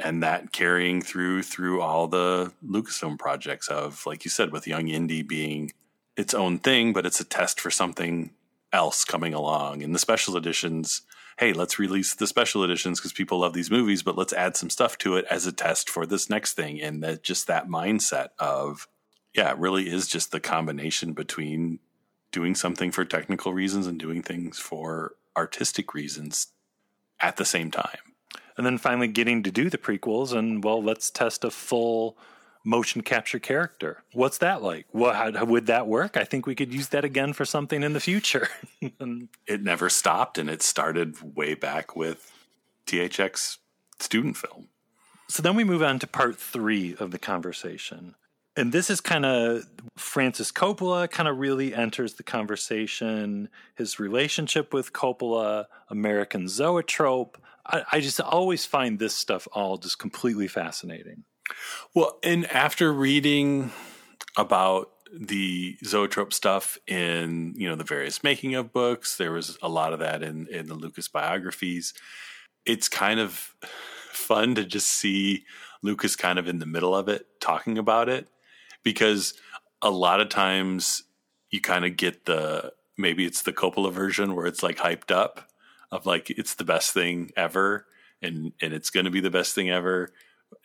[0.00, 4.86] and that carrying through through all the Lucasfilm projects of, like you said, with Young
[4.86, 5.72] Indie being
[6.16, 8.30] its own thing, but it's a test for something
[8.72, 9.82] else coming along.
[9.82, 11.02] And the special editions,
[11.38, 14.70] hey, let's release the special editions because people love these movies, but let's add some
[14.70, 16.80] stuff to it as a test for this next thing.
[16.82, 18.88] And that just that mindset of,
[19.34, 21.78] yeah, it really is just the combination between
[22.32, 26.48] doing something for technical reasons and doing things for artistic reasons
[27.20, 27.98] at the same time.
[28.56, 32.18] And then finally getting to do the prequels and well let's test a full
[32.64, 34.02] motion capture character.
[34.12, 34.86] What's that like?
[34.92, 36.16] Well how, would that work?
[36.16, 38.48] I think we could use that again for something in the future.
[39.46, 42.30] It never stopped and it started way back with
[42.86, 43.58] thx
[43.98, 44.68] student film.
[45.28, 48.14] So then we move on to part three of the conversation
[48.58, 49.64] and this is kind of
[49.96, 57.38] Francis Coppola kind of really enters the conversation, his relationship with Coppola, American Zoetrope,
[57.68, 61.24] I, I just always find this stuff all just completely fascinating.
[61.94, 63.70] Well, and after reading
[64.36, 69.68] about the zoetrope stuff in you know the various making of books there was a
[69.68, 71.94] lot of that in in the lucas biographies.
[72.66, 73.54] It's kind of
[74.12, 75.46] fun to just see
[75.82, 78.28] lucas kind of in the middle of it talking about it
[78.88, 79.34] because
[79.82, 81.02] a lot of times
[81.50, 85.50] you kind of get the maybe it's the coppola version where it's like hyped up
[85.92, 87.84] of like it's the best thing ever
[88.22, 90.10] and and it's going to be the best thing ever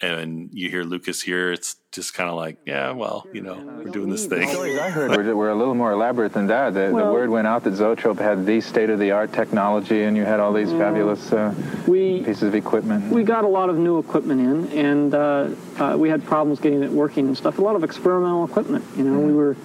[0.01, 3.91] and you hear Lucas here, it's just kind of like, yeah, well, you know, we're
[3.91, 4.47] doing this thing.
[4.47, 6.73] The stories I heard were, were a little more elaborate than that.
[6.73, 10.39] The, well, the word went out that Zoetrope had the state-of-the-art technology, and you had
[10.39, 11.53] all these fabulous uh,
[11.87, 13.11] we, pieces of equipment.
[13.11, 16.83] We got a lot of new equipment in, and uh, uh, we had problems getting
[16.83, 17.59] it working and stuff.
[17.59, 18.83] A lot of experimental equipment.
[18.97, 19.27] You know, mm-hmm.
[19.27, 19.55] we were,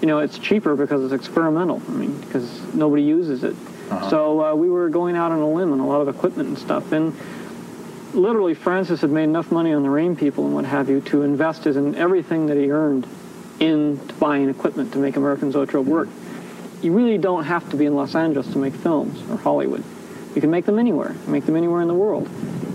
[0.00, 1.80] you know, it's cheaper because it's experimental.
[1.88, 3.56] I mean, because nobody uses it.
[3.90, 4.10] Uh-huh.
[4.10, 6.58] So uh, we were going out on a limb on a lot of equipment and
[6.58, 6.92] stuff.
[6.92, 7.14] And
[8.14, 11.22] literally, Francis had made enough money on the Rain people and what have you to
[11.22, 13.06] invest his in everything that he earned
[13.60, 16.08] in buying equipment to make American Zoetrope work.
[16.82, 19.84] You really don't have to be in Los Angeles to make films or Hollywood.
[20.34, 22.28] You can make them anywhere, make them anywhere in the world.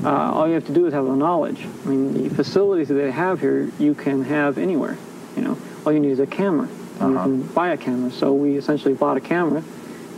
[0.03, 1.65] Uh, all you have to do is have the knowledge.
[1.85, 4.97] I mean, the facilities that they have here, you can have anywhere.
[5.35, 6.69] You know, all you need is a camera.
[6.99, 7.09] Uh-huh.
[7.09, 8.11] You can buy a camera.
[8.11, 9.63] So we essentially bought a camera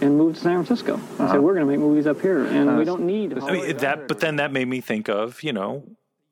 [0.02, 1.32] and moved to San Francisco and uh-huh.
[1.34, 3.78] said, "We're going to make movies up here, and uh, we don't need." I mean,
[3.78, 5.84] that, but then that made me think of you know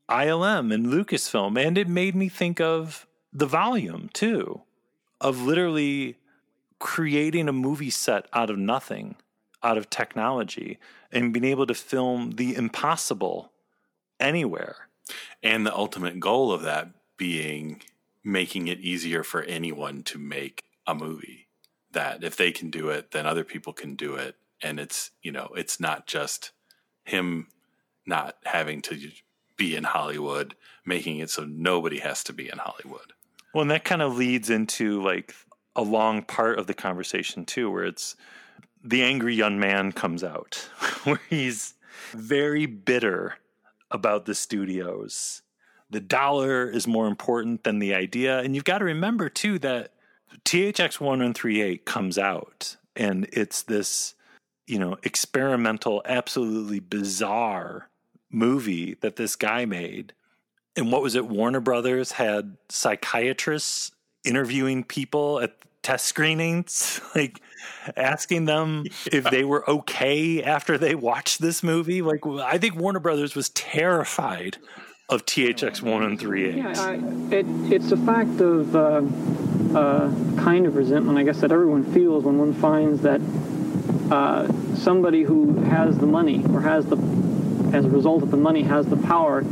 [0.10, 4.62] ILM and Lucasfilm, and it made me think of the volume too,
[5.22, 6.18] of literally
[6.80, 9.16] creating a movie set out of nothing,
[9.62, 10.80] out of technology,
[11.12, 13.52] and being able to film the impossible
[14.20, 14.88] anywhere.
[15.44, 17.82] And the ultimate goal of that being
[18.24, 21.49] making it easier for anyone to make a movie.
[21.92, 24.36] That if they can do it, then other people can do it.
[24.62, 26.52] And it's, you know, it's not just
[27.04, 27.48] him
[28.06, 29.00] not having to
[29.58, 33.14] be in Hollywood, making it so nobody has to be in Hollywood.
[33.54, 35.36] Well, and that kind of leads into like
[35.76, 38.16] a long part of the conversation too, where it's
[38.84, 40.56] the angry young man comes out,
[41.04, 41.76] where he's
[42.12, 43.36] very bitter
[43.92, 45.42] about the studios.
[45.90, 48.40] The dollar is more important than the idea.
[48.40, 49.94] And you've got to remember too that
[50.46, 54.16] THX 1138 comes out and it's this,
[54.68, 57.90] you know, experimental, absolutely bizarre
[58.32, 60.14] movie that this guy made.
[60.76, 61.28] And what was it?
[61.28, 63.92] Warner Brothers had psychiatrists
[64.24, 67.42] interviewing people at test screenings, like
[67.96, 72.02] asking them if they were okay after they watched this movie.
[72.02, 74.58] Like, I think Warner Brothers was terrified
[75.10, 76.56] of THX 1138.
[76.56, 76.94] Yeah, I,
[77.36, 79.02] it, it's a fact of uh,
[79.76, 83.22] uh, kind of resentment, I guess, that everyone feels when one finds that
[84.12, 86.98] uh, somebody who has the money or has the,
[87.74, 89.44] as a result of the money, has the power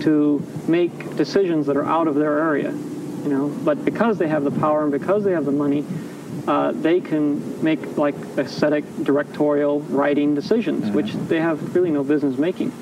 [0.00, 2.70] to make decisions that are out of their area.
[2.70, 5.84] You know, but because they have the power and because they have the money,
[6.46, 12.38] uh, they can make like aesthetic, directorial, writing decisions, which they have really no business
[12.38, 12.72] making.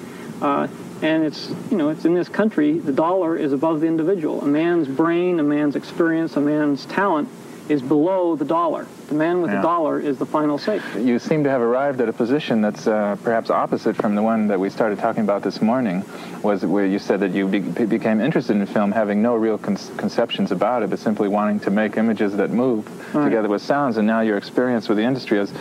[1.03, 4.40] And it's you know it's in this country the dollar is above the individual.
[4.42, 7.28] A man's brain, a man's experience, a man's talent
[7.69, 8.87] is below the dollar.
[9.09, 9.57] The man with yeah.
[9.57, 10.81] the dollar is the final say.
[10.99, 14.49] You seem to have arrived at a position that's uh, perhaps opposite from the one
[14.49, 16.05] that we started talking about this morning,
[16.43, 19.77] was where you said that you be- became interested in film having no real con-
[19.97, 23.25] conceptions about it, but simply wanting to make images that move right.
[23.25, 23.97] together with sounds.
[23.97, 25.53] And now your experience with the industry has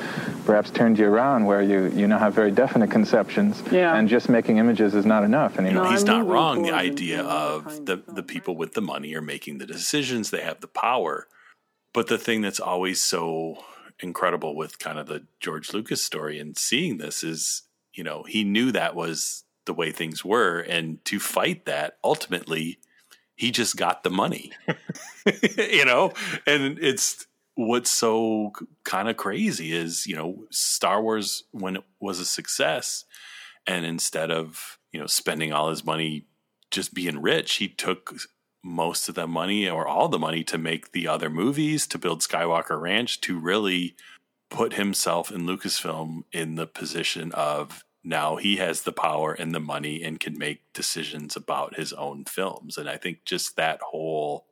[0.45, 3.95] perhaps turned you around where you, you now have very definite conceptions, yeah.
[3.95, 5.83] and just making images is not enough anymore.
[5.83, 6.63] No, he's not wrong.
[6.63, 10.61] The idea of the, the people with the money are making the decisions, they have
[10.61, 11.27] the power
[11.95, 13.63] but the thing that's always so
[14.01, 18.43] incredible with kind of the George Lucas story and seeing this is, you know, he
[18.43, 20.59] knew that was the way things were.
[20.59, 22.79] And to fight that, ultimately,
[23.33, 24.51] he just got the money,
[25.57, 26.11] you know?
[26.45, 28.51] And it's what's so
[28.83, 33.05] kind of crazy is, you know, Star Wars, when it was a success,
[33.65, 36.25] and instead of, you know, spending all his money
[36.71, 38.13] just being rich, he took
[38.65, 42.21] most of the money or all the money to make the other movies, to build
[42.21, 43.95] Skywalker Ranch, to really
[44.49, 49.59] put himself in Lucasfilm in the position of now he has the power and the
[49.59, 52.77] money and can make decisions about his own films.
[52.77, 54.45] And I think just that whole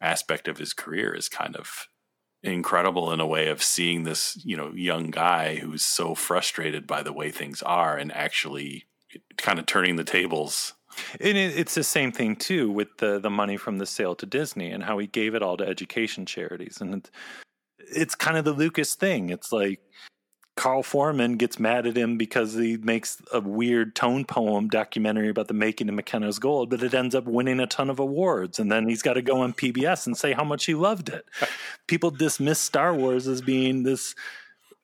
[0.00, 1.88] aspect of his career is kind of
[2.42, 7.02] incredible in a way of seeing this, you know, young guy who's so frustrated by
[7.02, 8.86] the way things are and actually
[9.36, 10.74] kind of turning the tables
[11.20, 14.70] and it's the same thing too with the the money from the sale to Disney
[14.70, 17.10] and how he gave it all to education charities, and it's,
[17.78, 19.30] it's kind of the Lucas thing.
[19.30, 19.80] It's like
[20.56, 25.48] Carl Foreman gets mad at him because he makes a weird tone poem documentary about
[25.48, 28.58] the making of Mackenna's Gold, but it ends up winning a ton of awards.
[28.58, 31.24] And then he's got to go on PBS and say how much he loved it.
[31.86, 34.14] People dismiss Star Wars as being this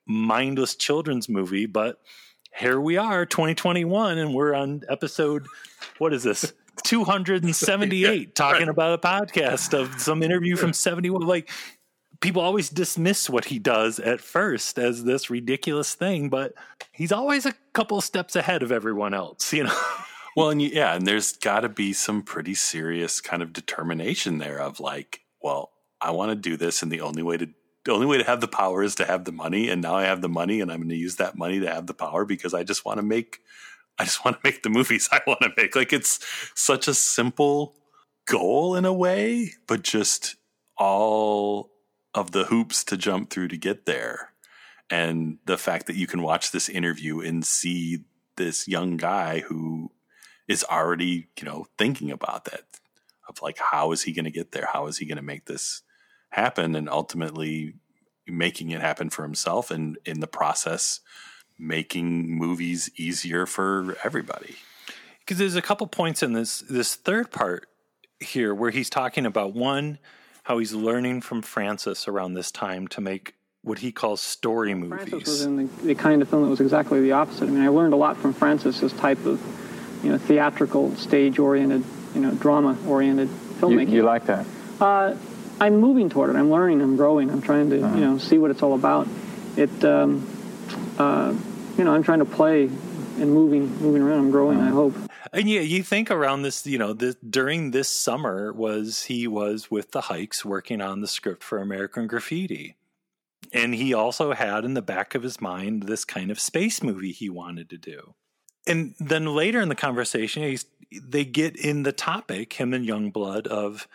[0.07, 2.01] mindless children's movie, but
[2.55, 5.47] here we are, 2021, and we're on episode
[5.99, 6.53] what is this?
[6.85, 8.69] 278 yeah, talking right.
[8.69, 11.51] about a podcast of some interview from 71 like
[12.21, 16.55] people always dismiss what he does at first as this ridiculous thing but
[16.93, 19.77] he's always a couple steps ahead of everyone else you know
[20.37, 24.61] well and yeah and there's got to be some pretty serious kind of determination there
[24.61, 27.49] of like well i want to do this and the only way to
[27.89, 30.05] the only way to have the power is to have the money and now i
[30.05, 32.55] have the money and i'm going to use that money to have the power because
[32.55, 33.41] i just want to make
[33.99, 35.75] I just want to make the movies I want to make.
[35.75, 36.25] Like it's
[36.55, 37.75] such a simple
[38.27, 40.37] goal in a way, but just
[40.77, 41.71] all
[42.15, 44.33] of the hoops to jump through to get there.
[44.91, 48.05] And the fact that you can watch this interview and see
[48.37, 49.91] this young guy who
[50.47, 52.63] is already, you know, thinking about that
[53.29, 54.69] of like, how is he going to get there?
[54.73, 55.83] How is he going to make this
[56.31, 56.75] happen?
[56.75, 57.75] And ultimately
[58.27, 61.01] making it happen for himself and in the process
[61.59, 64.57] making movies easier for everybody.
[65.21, 67.67] Because there's a couple points in this this third part
[68.21, 69.99] here where he's talking about one
[70.45, 75.09] how he's learning from Francis around this time to make what he calls story movies.
[75.09, 77.49] Francis was in the, the kind of film that was exactly the opposite.
[77.49, 79.43] I mean, I learned a lot from Francis's type of,
[80.03, 83.91] you know, theatrical, stage-oriented, you know, drama-oriented filmmaking.
[83.91, 84.47] You, you like that?
[84.81, 85.17] Uh,
[85.61, 86.37] I'm moving toward it.
[86.37, 86.81] I'm learning.
[86.81, 87.31] I'm growing.
[87.31, 87.95] I'm trying to, uh-huh.
[87.97, 89.09] you know, see what it's all about.
[89.57, 90.27] It, um,
[90.99, 91.35] uh,
[91.77, 94.19] you know, I'm trying to play and moving, moving around.
[94.19, 94.61] I'm growing.
[94.61, 94.95] I hope.
[95.33, 99.71] And yeah, you think around this, you know, the, during this summer was he was
[99.71, 102.77] with the Huycks working on the script for American Graffiti.
[103.53, 107.13] And he also had in the back of his mind this kind of space movie
[107.13, 108.15] he wanted to do.
[108.67, 113.47] And then later in the conversation, he's, they get in the topic, him and Youngblood,
[113.47, 113.89] of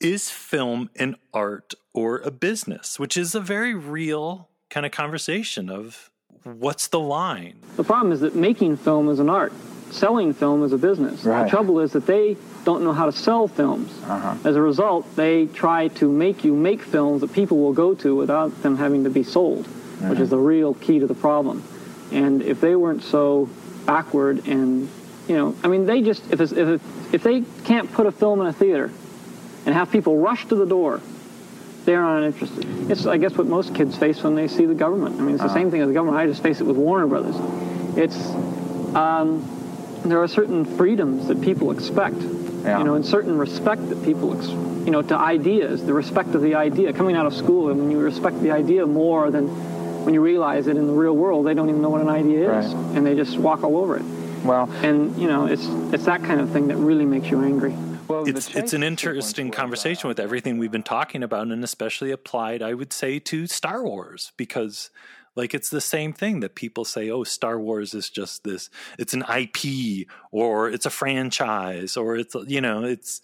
[0.00, 5.70] is film an art or a business, which is a very real kind of conversation
[5.70, 6.10] of
[6.44, 7.58] what's the line.
[7.76, 9.52] The problem is that making film is an art,
[9.90, 11.24] selling film is a business.
[11.24, 11.44] Right.
[11.44, 13.90] The trouble is that they don't know how to sell films.
[14.04, 14.36] Uh-huh.
[14.48, 18.14] As a result, they try to make you make films that people will go to
[18.14, 19.66] without them having to be sold,
[20.00, 21.64] which is the real key to the problem.
[22.12, 23.48] And if they weren't so
[23.86, 24.88] backward and,
[25.28, 26.80] you know, I mean, they just, if, it's, if, it,
[27.12, 28.90] if they can't put a film in a theater
[29.66, 31.00] and have people rush to the door,
[31.84, 32.90] they're not interested.
[32.90, 35.18] It's, I guess, what most kids face when they see the government.
[35.18, 35.54] I mean, it's the Uh-huh.
[35.54, 36.18] same thing as the government.
[36.18, 37.36] I just face it with Warner Brothers.
[37.96, 38.16] It's,
[38.94, 39.42] um,
[40.04, 42.16] there are certain freedoms that people expect,
[42.64, 42.78] Yeah.
[42.78, 44.48] you know, and certain respect that people, ex-
[44.84, 46.92] you know, to ideas, the respect of the idea.
[46.92, 49.48] Coming out of school, and when you respect the idea more than
[50.04, 52.58] when you realize that in the real world, they don't even know what an idea
[52.60, 52.96] is, Right.
[52.96, 54.02] and they just walk all over it.
[54.44, 57.74] Well, And, you know, it's, it's that kind of thing that really makes you angry.
[58.08, 62.10] Well, it's it's an interesting conversation uh, with everything we've been talking about and especially
[62.10, 64.90] applied i would say to star wars because
[65.36, 69.14] like it's the same thing that people say oh star wars is just this it's
[69.14, 73.20] an ip or it's a franchise or it's you know it's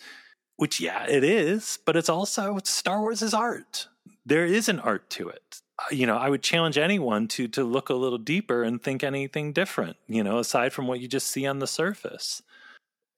[0.57, 3.89] which yeah it is but it's also star wars is art.
[4.27, 5.61] There is an art to it.
[5.91, 9.53] You know i would challenge anyone to to look a little deeper and think anything
[9.53, 12.43] different you know aside from what you just see on the surface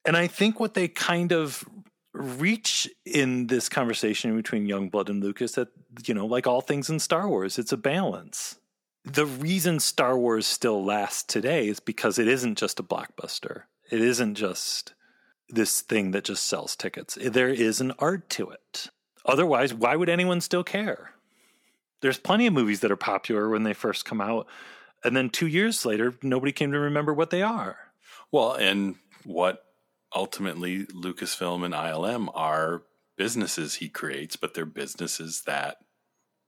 [0.07, 1.63] and I think what they kind of
[2.13, 5.67] reach in this conversation between Youngblood and Lucas that,
[6.05, 8.57] you know, like all things in Star Wars, it's a balance.
[9.03, 13.63] The reason Star Wars still lasts today is because it isn't just a blockbuster.
[13.91, 14.93] It isn't just
[15.49, 17.17] this thing that just sells tickets.
[17.21, 18.89] There is an art to it.
[19.25, 21.11] Otherwise, why would anyone still care?
[22.01, 24.47] There's plenty of movies that are popular when they first come out,
[25.03, 27.77] and then two years later, nobody came to remember what they are.
[28.31, 29.66] Well, and what
[30.15, 32.83] ultimately Lucasfilm and ILM are
[33.17, 35.77] businesses he creates, but they're businesses that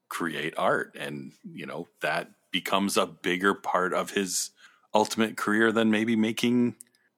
[0.09, 0.95] create art.
[0.99, 4.51] And, you know, that becomes a bigger part of his
[4.93, 6.75] ultimate career than maybe making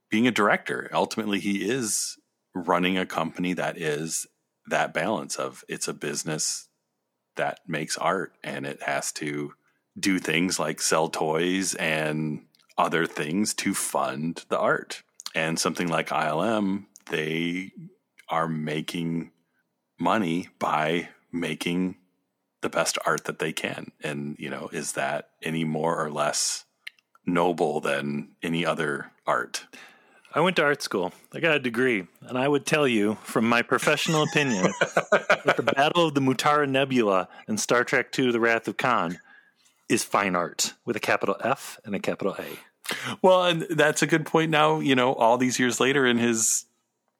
[0.09, 0.89] being a director.
[0.93, 2.17] Ultimately, he is
[2.53, 4.27] running a company that is
[4.67, 6.67] that balance of it's a business
[7.37, 9.53] that makes art and it has to
[9.97, 12.45] do things like sell toys and
[12.77, 15.01] other things to fund the art.
[15.36, 17.71] And something like ILM, they
[18.29, 19.32] are making
[19.99, 21.95] money by making
[22.61, 23.91] the best art that they can.
[24.03, 26.65] And, you know, is that any more or less
[27.25, 29.65] noble than any other art?
[30.34, 31.11] I went to art school.
[31.34, 34.63] I got a degree, and I would tell you, from my professional opinion,
[35.11, 39.19] that the Battle of the Mutara Nebula in Star Trek II: The Wrath of Khan
[39.89, 42.59] is fine art with a capital F and a capital A.
[43.21, 46.65] Well, and that's a good point now, you know, all these years later in his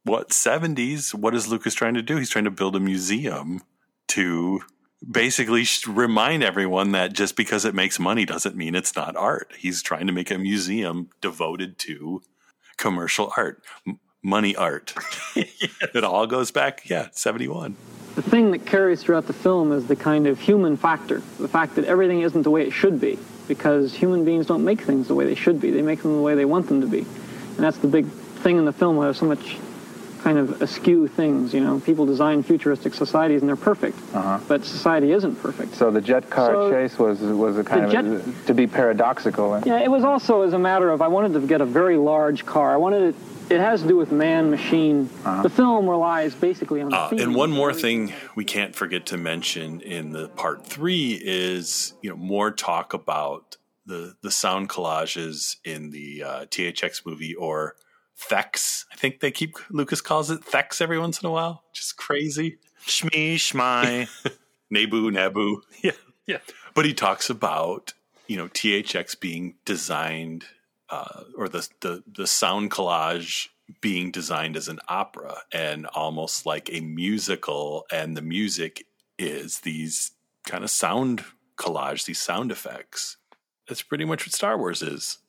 [0.03, 2.17] what 70s, what is Lucas trying to do?
[2.17, 3.61] He's trying to build a museum
[4.09, 4.61] to
[5.09, 9.51] basically remind everyone that just because it makes money doesn't mean it's not art.
[9.57, 12.22] He's trying to make a museum devoted to
[12.78, 14.93] commercial art, m- money art.
[15.93, 17.76] It all goes back, yeah, 71.
[18.15, 21.76] the thing that carries throughout the film is the kind of human factor, the fact
[21.76, 23.17] that everything isn't the way it should be,
[23.52, 25.72] because human beings don't make things the way they should be.
[25.72, 26.99] They make them the way they want them to be.
[26.99, 29.58] And that's the big thing in the film where there's so much
[30.24, 31.80] kind of askew things, you know.
[31.80, 34.39] People design futuristic societies and they're perfect, Uh-huh.
[34.47, 35.76] but society isn't perfect.
[35.76, 38.67] So the jet car So- chase was was a kind The of a, to be
[38.67, 39.61] paradoxical.
[39.65, 42.45] Yeah, it was also as a matter of I wanted to get a very large
[42.45, 42.74] car.
[42.74, 43.15] I wanted it.
[43.49, 45.09] It has to do with man machine.
[45.43, 46.93] The film relies basically on.
[46.93, 51.93] Uh, and one more thing we can't forget to mention in the part three is
[52.01, 57.76] you know more talk about the the sound collages in the uh, THX movie or
[58.20, 58.86] Thex.
[58.91, 61.64] I think they keep Lucas calls it Thex every once in a while.
[61.74, 62.57] Just crazy.
[62.86, 64.07] Shmi shmai.
[64.70, 65.62] Nebu, Nabu.
[65.84, 65.91] yeah,
[66.26, 66.38] yeah.
[66.74, 67.93] But he talks about
[68.28, 70.45] you know THX being designed
[70.89, 73.47] uh, or the, the the sound collage
[73.80, 78.86] being designed as an opera and almost like a musical, and the music
[79.18, 80.12] is these
[80.45, 81.24] kind of sound
[81.57, 83.18] collage, these sound effects.
[83.68, 85.20] That's pretty much what Star Wars is.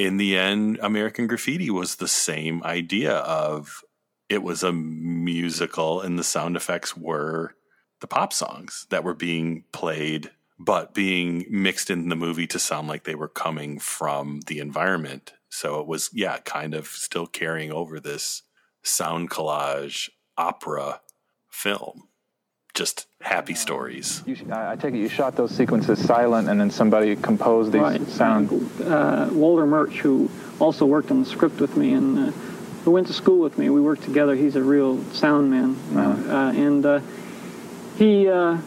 [0.00, 3.84] In the end, American Graffiti was the same idea of
[4.30, 7.54] it was a musical, and the sound effects were
[8.00, 12.88] the pop songs that were being played, but being mixed in the movie to sound
[12.88, 17.72] like they were coming from the environment So it was, yeah, kind of still carrying
[17.72, 18.42] over this
[18.82, 21.00] sound collage opera
[21.50, 22.08] film.
[22.74, 24.22] Just happy stories.
[24.26, 28.06] You, I take it you shot those sequences silent, and then somebody composed these right.
[28.06, 28.50] sound.
[28.80, 32.32] Uh, Walter Murch, who also worked on the script with me and uh,
[32.84, 34.34] who went to school with me, we worked together.
[34.36, 37.00] He's a real sound man, you know, uh, and uh,
[37.96, 38.58] he uh,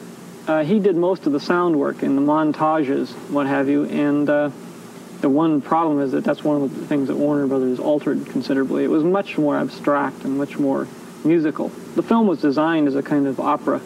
[0.47, 4.27] uh, he did most of the sound work and the montages, what have you, and.
[4.27, 8.83] the one problem is that that's one of the things that Warner Brothers altered considerably.
[8.83, 10.85] It was much more abstract and much more
[11.25, 11.69] musical.
[11.95, 13.81] The film was designed as a kind of opera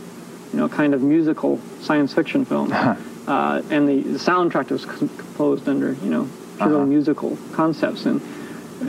[0.52, 2.72] you know, a kind of musical science fiction film.
[2.72, 6.86] uh, and the, the, soundtrack was composed under, you know, pure uh-huh.
[6.86, 8.22] musical concepts, and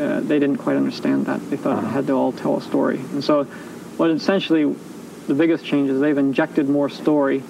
[0.00, 1.40] uh, they didn't quite understand that.
[1.50, 1.88] They thought uh-huh.
[1.88, 2.98] it had to all tell a story.
[2.98, 3.44] And so,
[3.96, 4.72] what essentially
[5.26, 7.40] the biggest change is they've injected more story,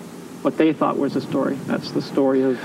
[0.42, 1.56] what they thought was a story.
[1.66, 2.58] That's the story of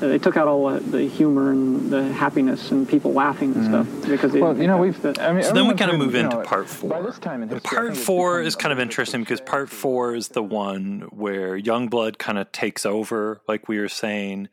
[0.00, 4.00] they took out all the humor and the happiness and people laughing and mm-hmm.
[4.00, 5.04] stuff because well, you know we've.
[5.18, 6.90] I mean, so then we kind of move into know, part four.
[6.90, 10.28] By this time in history, part four is kind of interesting because part four is
[10.28, 14.48] the one where Youngblood kind of takes over, like we were saying.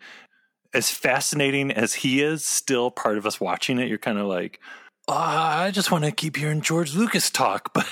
[0.73, 4.61] As fascinating as he is, still part of us watching it, you're kind of like,
[5.09, 7.85] oh, I just want to keep hearing George Lucas talk, but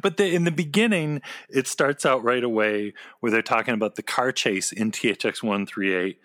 [0.00, 4.02] but the, in the beginning, it starts out right away where they're talking about the
[4.02, 6.18] car chase in THX 138.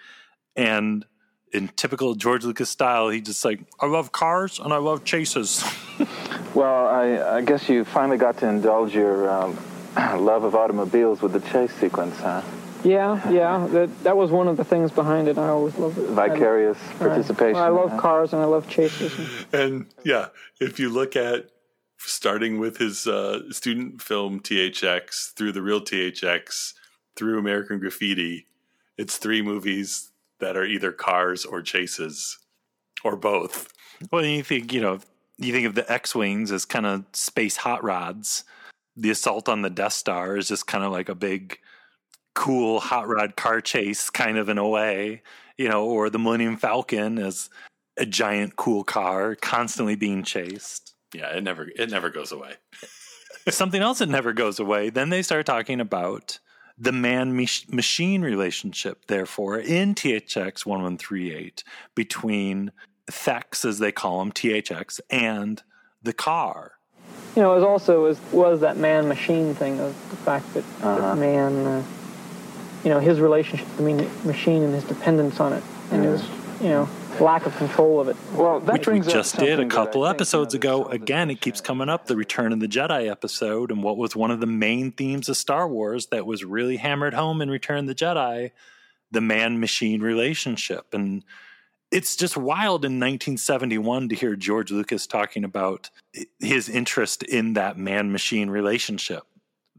[0.56, 1.06] And
[1.52, 5.64] in typical George Lucas style, he just like, I love cars and I love chases.
[6.54, 9.58] well, I, I, guess you finally got to indulge your um,
[9.96, 12.42] love of automobiles with the chase sequence, huh?
[12.84, 13.66] Yeah, yeah.
[13.72, 15.40] That that was one of the things behind it.
[15.40, 16.08] I always loved it.
[16.10, 17.56] Vicarious participation.
[17.60, 17.72] Right.
[17.72, 19.12] Well, I love cars and I love chases.
[19.52, 20.28] and yeah,
[20.62, 21.50] if you look at
[22.08, 26.74] starting with his uh, student film THX through the real THX
[27.16, 28.48] through American Graffiti.
[28.98, 32.38] It's three movies that are either cars or chases
[33.04, 33.74] or both.
[34.12, 35.00] Well, you think, you know,
[35.38, 38.44] you think of the X Wings as kind of space hot rods.
[38.96, 41.60] The assault on the Death Star is just kind of like a big,
[42.34, 45.22] cool hot rod car chase, kind of in a way,
[45.58, 47.50] you know, or the Millennium Falcon as
[47.98, 52.54] a giant, cool car constantly being chased yeah, it never it never goes away.
[53.50, 54.90] Something else that never goes away.
[54.90, 56.40] Then they start talking about
[56.78, 61.64] the man machine relationship, therefore, in THX 1138
[61.94, 62.72] between
[63.10, 65.64] Thex, as they call them, THX, and
[66.04, 66.74] the car.
[67.36, 70.64] You know, it was also was, was that man machine thing of the fact that,
[70.82, 71.00] uh-huh.
[71.00, 71.84] that man, uh,
[72.84, 76.12] you know, his relationship to the machine and his dependence on it, and mm.
[76.12, 76.90] his, you know,
[77.20, 78.18] lack of control of it.
[78.34, 80.86] Well, which we just did a couple episodes ago.
[80.86, 84.32] Again, it keeps coming up the Return of the Jedi episode, and what was one
[84.32, 87.88] of the main themes of Star Wars that was really hammered home in Return of
[87.88, 88.52] the Jedi,
[89.12, 90.94] the man machine relationship.
[90.94, 91.24] And
[91.92, 95.90] it's just wild in 1971 to hear George Lucas talking about
[96.40, 99.24] his interest in that man machine relationship.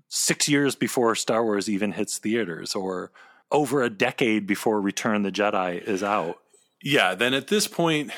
[0.09, 3.11] Six years before Star Wars even hits theaters, or
[3.51, 6.39] over a decade before Return of the Jedi is out
[6.83, 8.11] yeah, then at this point,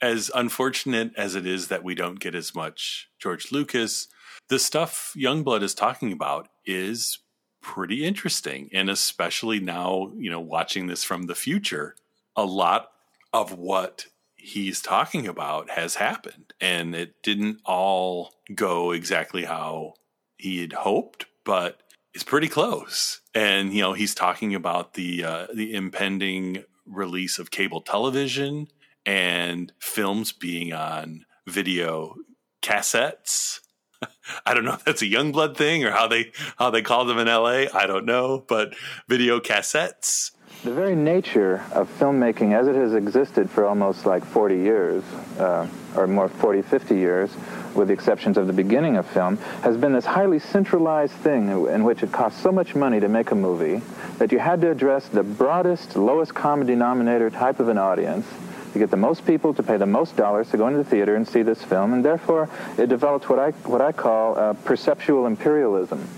[0.00, 4.08] as unfortunate as it is that we don't get as much George Lucas,
[4.48, 7.18] the stuff Youngblood is talking about is
[7.62, 8.70] pretty interesting.
[8.72, 11.94] And especially now, you know, watching this from the future,
[12.34, 12.90] a lot
[13.32, 14.06] of what
[14.36, 16.54] he's talking about has happened.
[16.60, 19.94] And it didn't all go exactly how
[20.38, 21.82] he had hoped, but
[22.14, 23.20] it's pretty close.
[23.34, 28.68] And, you know, he's talking about the uh, the impending release of cable television
[29.06, 32.16] and films being on video
[32.62, 33.60] cassettes.
[34.46, 37.18] I don't know if that's a Youngblood thing or how they how they call them
[37.18, 37.66] in LA.
[37.74, 38.74] I don't know, but
[39.08, 40.32] video cassettes.
[40.64, 45.02] The very nature of filmmaking as it has existed for almost like 40 years,
[45.38, 45.66] uh,
[45.96, 47.30] or more 40, 50 years,
[47.74, 51.84] with the exceptions of the beginning of film, has been this highly centralized thing in
[51.84, 53.80] which it costs so much money to make a movie
[54.18, 58.26] that you had to address the broadest, lowest common denominator type of an audience
[58.72, 61.16] to get the most people to pay the most dollars to go into the theater
[61.16, 62.48] and see this film, and therefore
[62.78, 66.08] it developed what I, what I call uh, perceptual imperialism.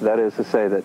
[0.00, 0.84] That is to say that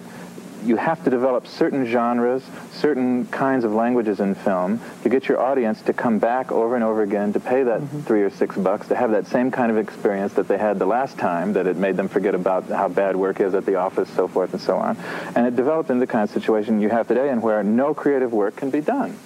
[0.67, 2.43] you have to develop certain genres,
[2.73, 6.83] certain kinds of languages in film to get your audience to come back over and
[6.83, 8.01] over again to pay that mm-hmm.
[8.01, 10.85] three or six bucks to have that same kind of experience that they had the
[10.85, 14.09] last time that it made them forget about how bad work is at the office,
[14.09, 14.97] so forth and so on.
[15.35, 18.33] And it developed into the kind of situation you have today and where no creative
[18.33, 19.17] work can be done.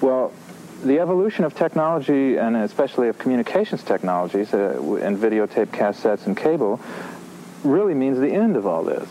[0.00, 0.32] Well,
[0.84, 6.80] the evolution of technology and especially of communications technologies uh, and videotape cassettes and cable
[7.64, 9.08] really means the end of all this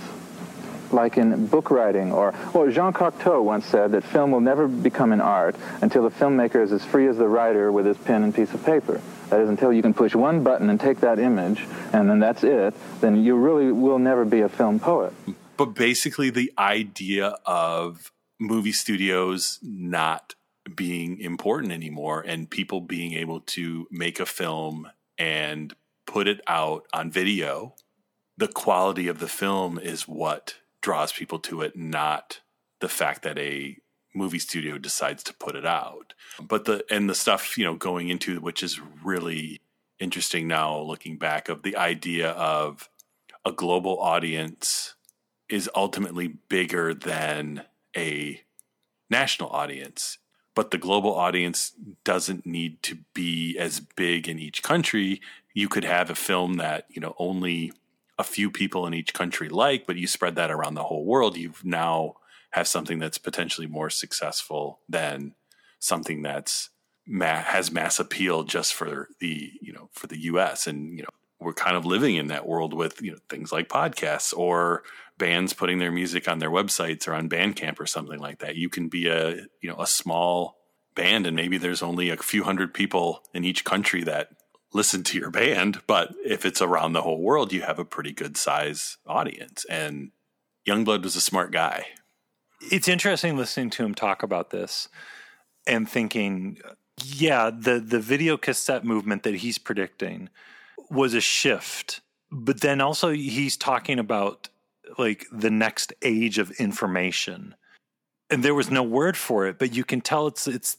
[0.93, 5.11] like in book writing, or, or Jean Cocteau once said that film will never become
[5.11, 8.33] an art until the filmmaker is as free as the writer with his pen and
[8.33, 9.01] piece of paper.
[9.29, 12.43] That is, until you can push one button and take that image, and then that's
[12.43, 15.13] it, then you really will never be a film poet.
[15.57, 20.35] But basically, the idea of movie studios not
[20.75, 24.87] being important anymore and people being able to make a film
[25.17, 25.73] and
[26.05, 27.75] put it out on video,
[28.37, 32.41] the quality of the film is what draws people to it, not
[32.79, 33.77] the fact that a
[34.13, 36.13] movie studio decides to put it out.
[36.39, 39.61] But the and the stuff, you know, going into which is really
[39.99, 42.89] interesting now looking back of the idea of
[43.45, 44.95] a global audience
[45.49, 47.63] is ultimately bigger than
[47.95, 48.41] a
[49.09, 50.17] national audience
[50.55, 51.73] but the global audience
[52.03, 55.21] doesn't need to be as big in each country
[55.53, 57.71] you could have a film that you know only
[58.17, 61.37] a few people in each country like but you spread that around the whole world
[61.37, 62.13] you've now
[62.51, 65.33] have something that's potentially more successful than
[65.79, 66.69] something that's
[67.07, 71.09] ma- has mass appeal just for the you know for the US and you know
[71.39, 74.83] we're kind of living in that world with you know things like podcasts or
[75.17, 78.55] bands putting their music on their websites or on Bandcamp or something like that.
[78.55, 80.57] You can be a you know a small
[80.95, 84.29] band and maybe there's only a few hundred people in each country that
[84.73, 88.11] listen to your band, but if it's around the whole world, you have a pretty
[88.11, 89.65] good size audience.
[89.69, 90.11] And
[90.67, 91.85] Youngblood was a smart guy.
[92.71, 94.87] It's interesting listening to him talk about this
[95.67, 96.59] and thinking,
[97.03, 100.29] yeah, the the video cassette movement that he's predicting
[100.89, 102.01] was a shift.
[102.31, 104.49] But then also he's talking about
[104.97, 107.55] like the next age of information.
[108.29, 110.77] And there was no word for it, but you can tell it's it's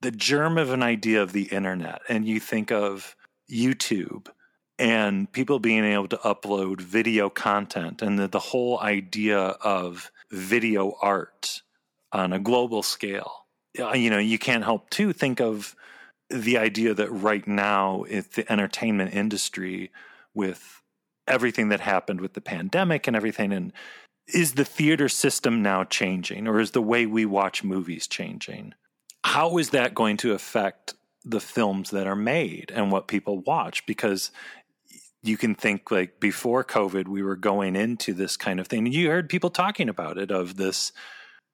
[0.00, 2.00] the germ of an idea of the internet.
[2.08, 3.16] And you think of
[3.50, 4.28] YouTube
[4.78, 10.94] and people being able to upload video content and the, the whole idea of video
[11.00, 11.62] art
[12.12, 13.46] on a global scale.
[13.74, 15.76] You know, you can't help to think of
[16.30, 19.90] the idea that right now it's the entertainment industry
[20.34, 20.82] with
[21.28, 23.72] everything that happened with the pandemic and everything and
[24.28, 28.74] is the theater system now changing or is the way we watch movies changing
[29.24, 30.94] how is that going to affect
[31.26, 34.30] the films that are made and what people watch because
[35.22, 39.10] you can think like before covid we were going into this kind of thing you
[39.10, 40.92] heard people talking about it of this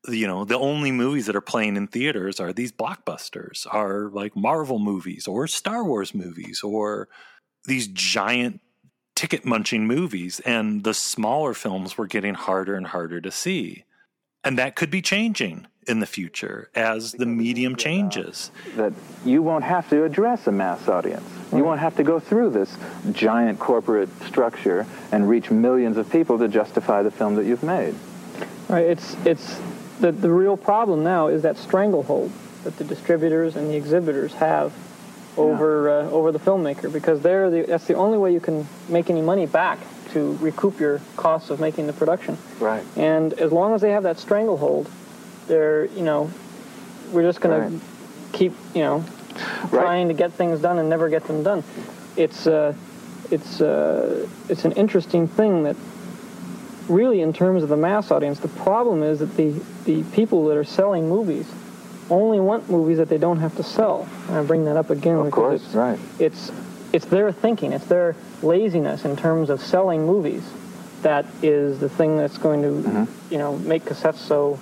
[0.08, 4.36] you know the only movies that are playing in theaters are these blockbusters are like
[4.36, 7.08] marvel movies or star wars movies or
[7.64, 8.60] these giant
[9.14, 13.84] ticket munching movies, and the smaller films were getting harder and harder to see.
[14.44, 18.51] And that could be changing in the future as the medium changes.
[18.76, 18.93] That
[19.24, 21.28] you won't have to address a mass audience.
[21.53, 22.76] You won't have to go through this
[23.12, 27.95] giant corporate structure and reach millions of people to justify the film that you've made.
[28.68, 28.87] Right.
[28.87, 29.61] It's it's
[30.01, 32.33] the the real problem now is that stranglehold
[32.64, 34.72] that the distributors and the exhibitors have
[35.37, 36.09] over yeah.
[36.09, 39.22] uh, over the filmmaker because they're the, that's the only way you can make any
[39.22, 39.78] money back
[40.12, 42.37] to recoup your costs of making the production.
[42.61, 42.85] Right.
[42.97, 44.91] And as long as they have that stranglehold,
[45.47, 46.30] they're you know
[47.11, 47.80] we're just going right.
[47.80, 49.05] to keep you know
[49.64, 49.70] right.
[49.70, 51.64] trying to get things done and never get them done.
[52.16, 52.74] It's uh,
[53.30, 55.76] it's uh, it's an interesting thing that
[56.88, 60.57] really in terms of the mass audience, the problem is that the the people that
[60.57, 61.51] are selling movies
[62.11, 64.09] only want movies that they don't have to sell.
[64.28, 65.99] And I bring that up again of because course, it's, right.
[66.18, 66.53] it's
[66.93, 70.49] it's their thinking, it's their laziness in terms of selling movies
[71.03, 73.32] that is the thing that's going to mm-hmm.
[73.32, 74.59] you know make cassettes so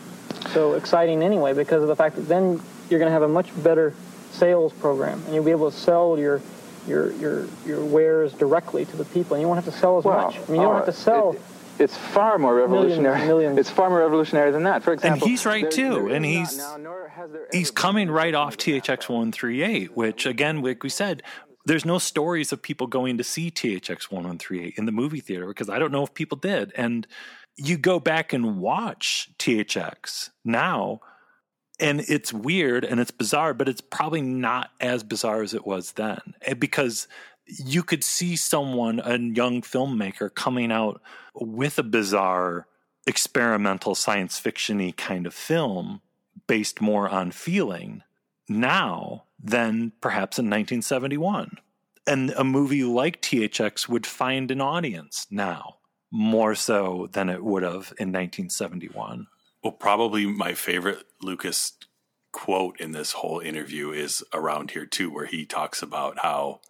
[0.52, 3.48] so exciting anyway because of the fact that then you're going to have a much
[3.62, 3.94] better
[4.32, 6.40] sales program and you'll be able to sell your
[6.86, 10.04] your your your wares directly to the people and you won't have to sell as
[10.04, 10.36] well, much.
[10.36, 11.42] I mean you don't have to oh, sell it,
[11.80, 13.20] it's far more revolutionary.
[13.20, 13.58] Millions, millions.
[13.58, 14.82] It's far more revolutionary than that.
[14.82, 15.94] For example, and he's right there, too.
[15.94, 16.76] there and he's now,
[17.52, 21.22] he's coming right off THX 138, which again, like we said,
[21.64, 25.70] there's no stories of people going to see THX 1138 in the movie theater because
[25.70, 26.72] I don't know if people did.
[26.76, 27.06] And
[27.60, 31.00] you go back and watch THX now,
[31.78, 35.92] and it's weird and it's bizarre, but it's probably not as bizarre as it was
[35.92, 37.06] then eh, because
[37.46, 41.02] you could see someone, a young filmmaker, coming out
[41.34, 42.66] with a bizarre
[43.06, 46.00] experimental science fictiony kind of film
[46.46, 48.02] based more on feeling
[48.48, 51.58] now than perhaps in 1971.
[52.06, 55.76] And a movie like THX would find an audience now
[56.10, 59.26] more so than it would have in 1971.
[59.62, 61.72] Well, probably my favorite Lucas
[62.32, 66.60] quote in this whole interview is around here too, where he talks about how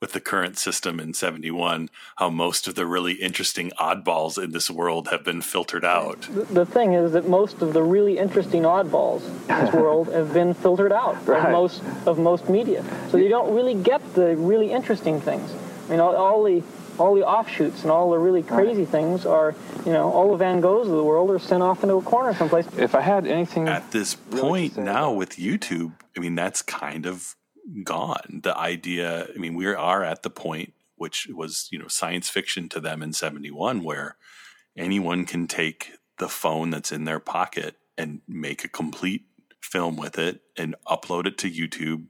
[0.00, 4.68] with the current system in 71 how most of the really interesting oddballs in this
[4.68, 6.22] world have been filtered out.
[6.22, 10.32] The, the thing is that most of the really interesting oddballs in this world have
[10.32, 11.44] been filtered out Right.
[11.44, 12.84] of most of most media.
[13.10, 15.54] So you don't really get the really interesting things.
[15.86, 16.64] I mean, all, all the
[16.98, 20.60] all the offshoots and all the really crazy things are, you know, all the Van
[20.60, 22.66] Goghs of the world are sent off into a corner someplace.
[22.76, 27.36] If I had anything At this point now with YouTube, I mean, that's kind of
[27.84, 28.40] gone.
[28.42, 32.68] The idea, I mean, we are at the point which was, you know, science fiction
[32.68, 34.16] to them in 71 where
[34.76, 39.24] anyone can take the phone that's in their pocket and make a complete
[39.60, 42.04] film with it and upload it to YouTube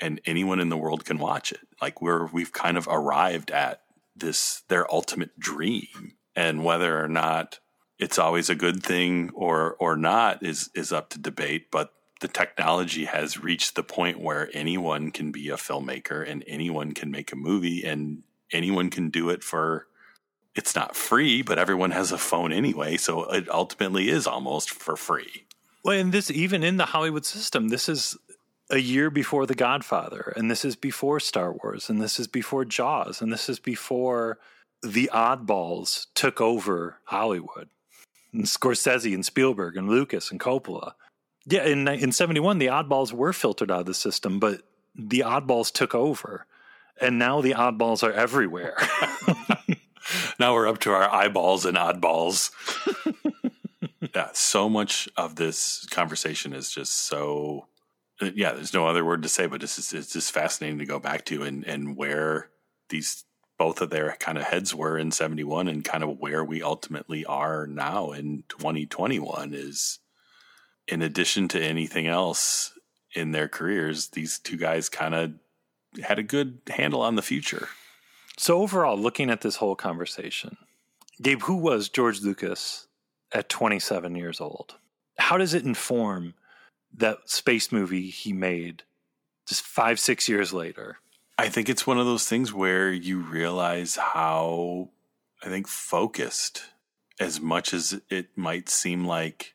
[0.00, 1.60] and anyone in the world can watch it.
[1.80, 3.82] Like we're we've kind of arrived at
[4.14, 7.58] this their ultimate dream and whether or not
[7.98, 12.28] it's always a good thing or or not is is up to debate but the
[12.28, 17.32] technology has reached the point where anyone can be a filmmaker and anyone can make
[17.32, 19.86] a movie and anyone can do it for
[20.54, 24.96] it's not free but everyone has a phone anyway so it ultimately is almost for
[24.96, 25.46] free.
[25.84, 28.16] Well, and this even in the Hollywood system, this is
[28.72, 32.64] a year before The Godfather, and this is before Star Wars, and this is before
[32.64, 34.38] Jaws, and this is before
[34.82, 37.68] the oddballs took over Hollywood.
[38.32, 40.94] And Scorsese and Spielberg and Lucas and Coppola.
[41.44, 44.62] Yeah, in in seventy one, the oddballs were filtered out of the system, but
[44.94, 46.46] the oddballs took over,
[47.00, 48.76] and now the oddballs are everywhere.
[50.40, 52.52] now we're up to our eyeballs and oddballs.
[54.14, 57.66] yeah, so much of this conversation is just so.
[58.22, 61.24] Uh, Yeah, there's no other word to say, but it's just fascinating to go back
[61.26, 62.50] to and and where
[62.88, 63.24] these
[63.58, 67.24] both of their kind of heads were in 71 and kind of where we ultimately
[67.26, 70.00] are now in 2021 is
[70.88, 72.72] in addition to anything else
[73.14, 75.32] in their careers these two guys kind of
[76.02, 77.68] had a good handle on the future
[78.38, 80.56] So overall, looking at this whole conversation,
[81.20, 82.88] Gabe, who was George Lucas
[83.32, 84.76] at 27 years old?
[85.18, 86.34] How does it inform
[86.96, 88.82] that space movie he made
[89.46, 90.98] just five, six years later?
[91.38, 94.90] I think it's one of those things where you realize how,
[95.42, 96.64] I think, focused,
[97.18, 99.54] as much as it might seem like,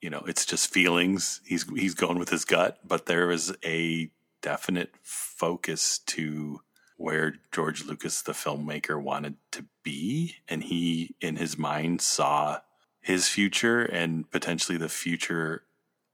[0.00, 1.40] you know, it's just feelings.
[1.44, 4.10] He's he's going with his gut, but there is a
[4.40, 6.60] definite focus to
[6.96, 12.58] where George Lucas, the filmmaker, wanted to be, and he, in his mind, saw
[13.00, 15.62] his future and potentially the future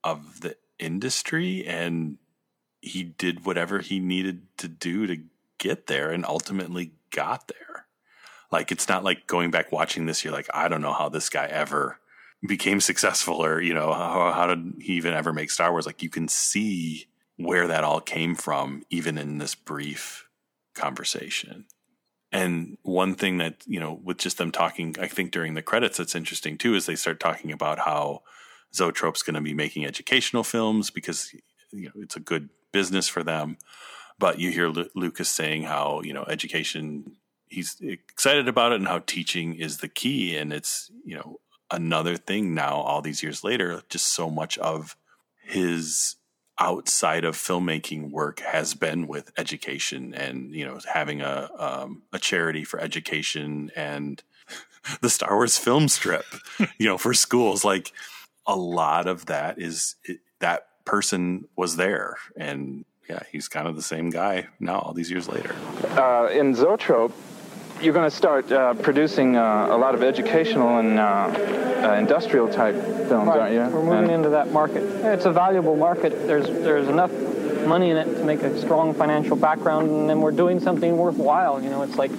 [0.02, 2.18] of the industry and
[2.80, 5.18] he did whatever he needed to do to
[5.58, 7.86] get there and ultimately got there.
[8.50, 11.28] Like it's not like going back watching this, you're like, I don't know how this
[11.28, 11.98] guy ever
[12.46, 15.86] became successful or, you know, how, how did he even ever make Star Wars?
[15.86, 17.06] Like you can see
[17.36, 20.28] where that all came from, even in this brief
[20.74, 21.64] conversation.
[22.30, 25.98] And one thing that, you know, with just them talking, I think during the credits,
[25.98, 28.22] that's interesting too, is they start talking about how
[28.74, 31.34] Zoetrope's going to be making educational films because,
[31.72, 33.56] you know, it's a good business for them.
[34.18, 37.16] But you hear Lu- Lucas saying how, you know, education,
[37.48, 40.36] he's excited about it and how teaching is the key.
[40.36, 44.96] And it's, you know, another thing now, all these years later, just so much of
[45.42, 46.16] his
[46.58, 52.18] outside of filmmaking work has been with education and you know having a um, a
[52.18, 54.22] charity for education and
[55.00, 56.24] the Star Wars film strip
[56.78, 57.92] you know for schools like
[58.46, 63.74] a lot of that is it, that person was there and yeah he's kind of
[63.76, 65.54] the same guy now all these years later
[65.96, 67.12] uh, in Zoetrope,
[67.80, 72.48] you're going to start uh, producing uh, a lot of educational and uh, uh, industrial
[72.48, 72.74] type
[73.08, 73.40] films, Right.
[73.40, 73.60] aren't you?
[73.76, 74.82] We're moving And- into that market.
[75.04, 76.26] It's a valuable market.
[76.26, 77.10] There's there's enough
[77.66, 81.62] money in it to make a strong financial background, and then we're doing something worthwhile.
[81.62, 82.10] You know, it's like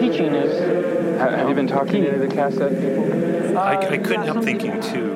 [0.00, 1.20] teaching is.
[1.20, 3.58] Ha- have you been talking to any of the cassette people?
[3.58, 5.14] I, I Uh, couldn't help thinking too,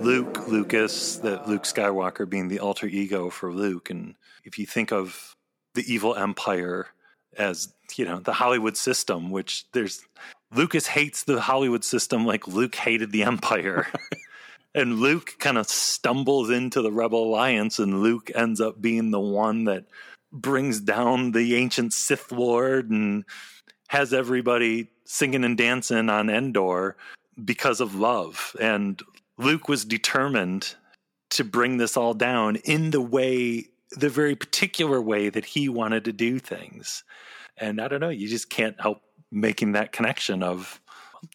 [0.00, 4.14] Luke Lucas, that Luke Skywalker being the alter ego for Luke, and
[4.44, 5.36] if you think of
[5.74, 6.88] the evil empire
[7.38, 10.04] as you know the Hollywood system, which there's
[10.54, 13.86] Lucas hates the Hollywood system like Luke hated the Empire.
[14.74, 19.20] And Luke kind of stumbles into the Rebel Alliance, and Luke ends up being the
[19.20, 19.84] one that
[20.32, 23.24] brings down the ancient Sith Lord and
[23.88, 26.96] has everybody singing and dancing on Endor
[27.44, 28.56] because of love.
[28.58, 29.02] And
[29.36, 30.74] Luke was determined
[31.30, 36.06] to bring this all down in the way, the very particular way that he wanted
[36.06, 37.04] to do things.
[37.58, 40.80] And I don't know, you just can't help making that connection of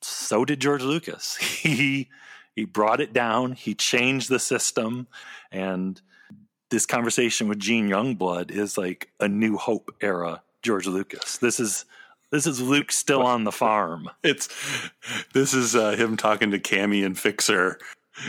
[0.01, 1.37] so did George Lucas.
[1.67, 2.09] He
[2.57, 5.07] he brought it down, he changed the system
[5.51, 6.01] and
[6.69, 11.37] this conversation with Gene Youngblood is like a New Hope era George Lucas.
[11.37, 11.85] This is
[12.31, 14.09] this is Luke still on the farm.
[14.23, 14.49] It's
[15.33, 17.79] this is uh, him talking to Camie and Fixer.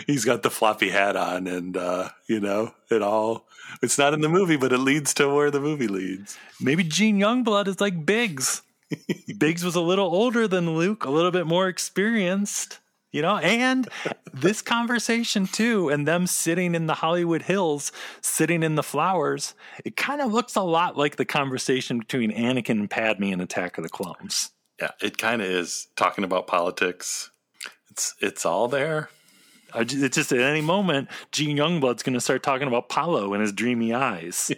[0.07, 3.47] He's got the floppy hat on, and uh, you know it all.
[3.83, 6.39] It's not in the movie, but it leads to where the movie leads.
[6.61, 8.63] Maybe Gene Youngblood is like Biggs.
[9.39, 12.79] Biggs was a little older than Luke, a little bit more experienced,
[13.13, 13.89] you know, and
[14.33, 17.91] this conversation too, and them sitting in the Hollywood Hills,
[18.21, 19.55] sitting in the flowers,
[19.85, 23.79] it kind of looks a lot like the conversation between Anakin and Padme in Attack
[23.79, 24.51] of the Clones.
[24.81, 27.31] Yeah, it kind of is talking about politics.
[27.91, 29.09] It's it's all there.
[29.75, 33.33] I ju- It's just at any moment, Gene Youngblood's going to start talking about Palo
[33.35, 34.51] and his dreamy eyes.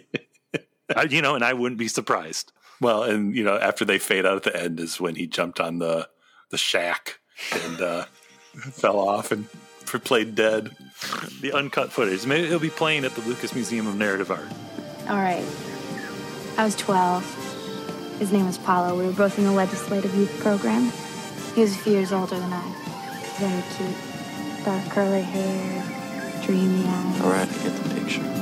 [0.95, 2.51] I, you know, and I wouldn't be surprised.
[2.79, 5.59] Well, and you know, after they fade out at the end is when he jumped
[5.59, 6.07] on the
[6.49, 7.19] the shack
[7.63, 8.05] and uh,
[8.71, 9.47] fell off and
[9.85, 10.75] played dead.
[11.41, 12.25] The uncut footage.
[12.25, 14.47] Maybe it'll be playing at the Lucas Museum of Narrative Art.
[15.09, 15.45] All right.
[16.57, 18.17] I was 12.
[18.19, 18.97] His name was Palo.
[18.97, 20.91] We were both in the legislative youth program.
[21.55, 22.61] He was a few years older than I.
[23.39, 24.65] Very cute.
[24.65, 27.21] Dark curly hair, dreamy eyes.
[27.21, 28.41] All right, I get the picture.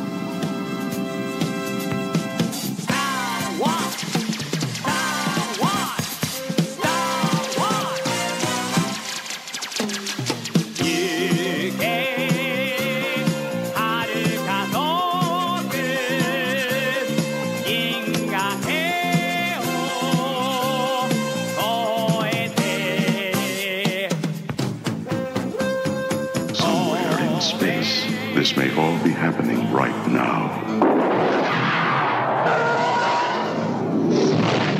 [29.71, 30.49] Right now.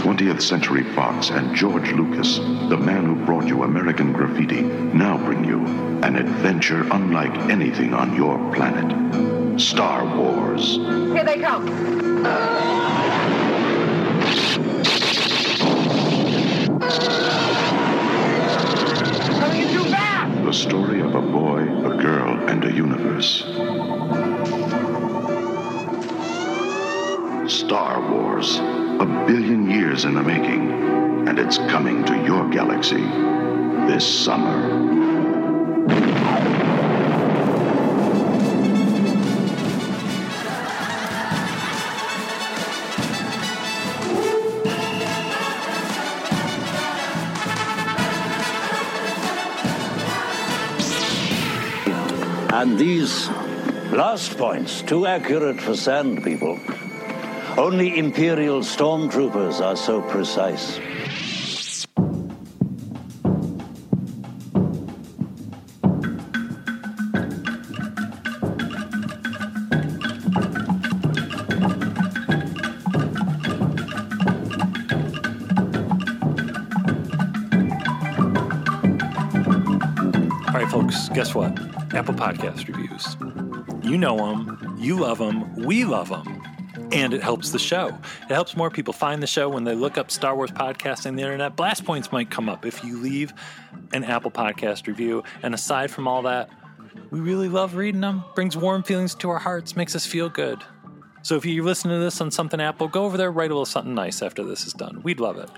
[0.02, 5.46] 20th Century Fox and George Lucas, the man who brought you American Graffiti, now bring
[5.46, 5.66] you
[6.04, 10.78] an adventure unlike anything on your planet Star Wars.
[10.78, 11.68] Here they come.
[29.00, 30.72] A billion years in the making,
[31.28, 33.02] and it's coming to your galaxy
[33.88, 34.98] this summer.
[52.52, 53.30] And these
[53.94, 56.60] last points, too accurate for sand people.
[57.60, 60.80] Only Imperial stormtroopers are so precise.
[80.48, 81.52] All right, folks, guess what?
[81.94, 83.18] Apple Podcast reviews.
[83.84, 86.39] You know them, you love them, we love them,
[86.92, 87.88] and it helps the show.
[88.24, 91.16] It helps more people find the show when they look up Star Wars podcast on
[91.16, 91.56] the internet.
[91.56, 93.34] Blast points might come up if you leave
[93.94, 95.24] an Apple Podcast review.
[95.44, 96.50] And aside from all that,
[97.12, 98.24] we really love reading them.
[98.36, 100.64] Brings warm feelings to our hearts, makes us feel good.
[101.22, 103.66] So if you listen to this on something Apple, go over there, write a little
[103.66, 105.02] something nice after this is done.
[105.04, 105.50] We'd love it.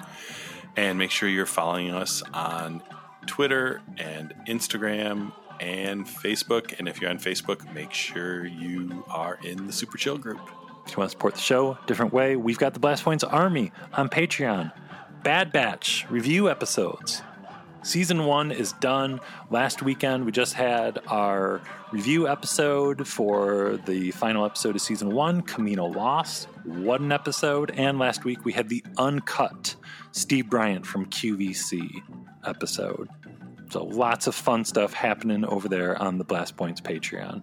[0.77, 2.83] And make sure you're following us on
[3.27, 6.79] Twitter and Instagram and Facebook.
[6.79, 10.41] And if you're on Facebook, make sure you are in the Super Chill group.
[10.87, 13.73] If you want to support the show different way, we've got the Blast Points Army
[13.93, 14.73] on Patreon.
[15.23, 17.23] Bad Batch review episodes.
[17.83, 19.21] Season one is done.
[19.51, 21.61] Last weekend, we just had our
[21.91, 26.47] review episode for the final episode of season one, Kamino Lost.
[26.65, 27.73] What an episode.
[27.73, 29.75] And last week, we had the uncut
[30.13, 31.91] Steve Bryant from QVC
[32.47, 33.09] episode.
[33.71, 37.43] So lots of fun stuff happening over there on the Blast Points Patreon.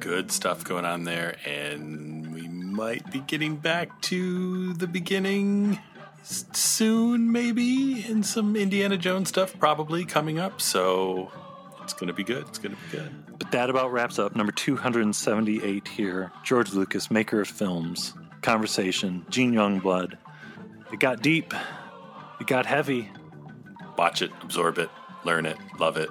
[0.00, 1.36] Good stuff going on there.
[1.46, 5.78] And we might be getting back to the beginning
[6.22, 10.60] soon, maybe, and some Indiana Jones stuff probably coming up.
[10.60, 11.30] So
[11.82, 12.46] it's going to be good.
[12.48, 13.38] It's going to be good.
[13.38, 16.32] But that about wraps up number 278 here.
[16.44, 20.16] George Lucas, maker of films, conversation, Gene Youngblood.
[20.92, 21.54] It got deep,
[22.40, 23.10] it got heavy.
[23.96, 24.90] Watch it, absorb it,
[25.24, 26.08] learn it, love it,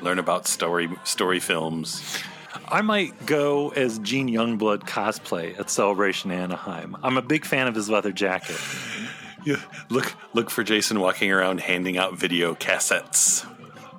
[0.00, 2.18] learn about story story films.
[2.68, 6.96] I might go as Gene Youngblood cosplay at Celebration Anaheim.
[7.02, 8.58] I'm a big fan of his leather jacket.
[9.44, 13.46] Yeah, look look for Jason walking around handing out video cassettes.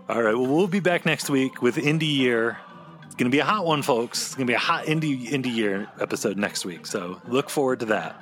[0.08, 2.58] All right, well, we'll be back next week with Indie Year.
[3.06, 4.28] It's going to be a hot one, folks.
[4.28, 6.86] It's going to be a hot Indie Indie Year episode next week.
[6.86, 8.22] So look forward to that.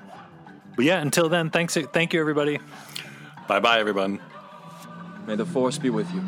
[0.76, 1.76] But yeah, until then, thanks.
[1.76, 2.60] Thank you, everybody.
[3.48, 4.20] Bye, bye, everyone.
[5.26, 6.22] May the force be with you.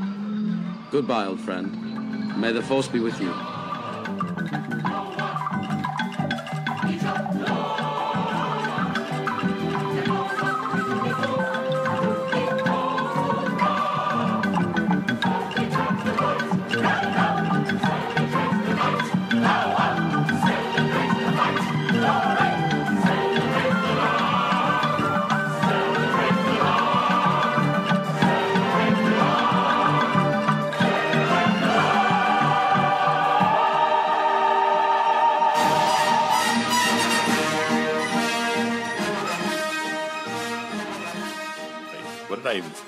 [0.92, 2.38] Goodbye, old friend.
[2.40, 3.34] May the force be with you.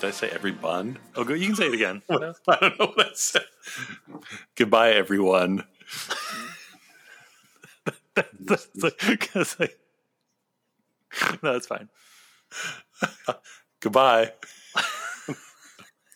[0.01, 0.29] Did I even did I say?
[0.29, 0.99] Every bun?
[1.15, 1.33] Oh, go.
[1.33, 2.01] You can say it again.
[2.09, 3.43] I don't know what I said.
[4.55, 5.63] Goodbye, everyone.
[8.39, 8.67] That's
[9.07, 9.69] because I.
[11.43, 11.89] No, it's fine.
[13.79, 14.31] Goodbye.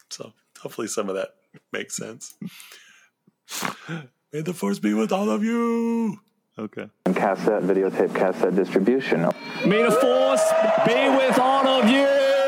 [0.09, 1.35] so hopefully some of that
[1.71, 2.35] makes sense.
[4.31, 6.19] May the force be with all of you.
[6.57, 6.87] Okay.
[7.05, 9.29] And cassette, videotape, cassette distribution.
[9.65, 10.43] May the force
[10.85, 12.44] be with all of you.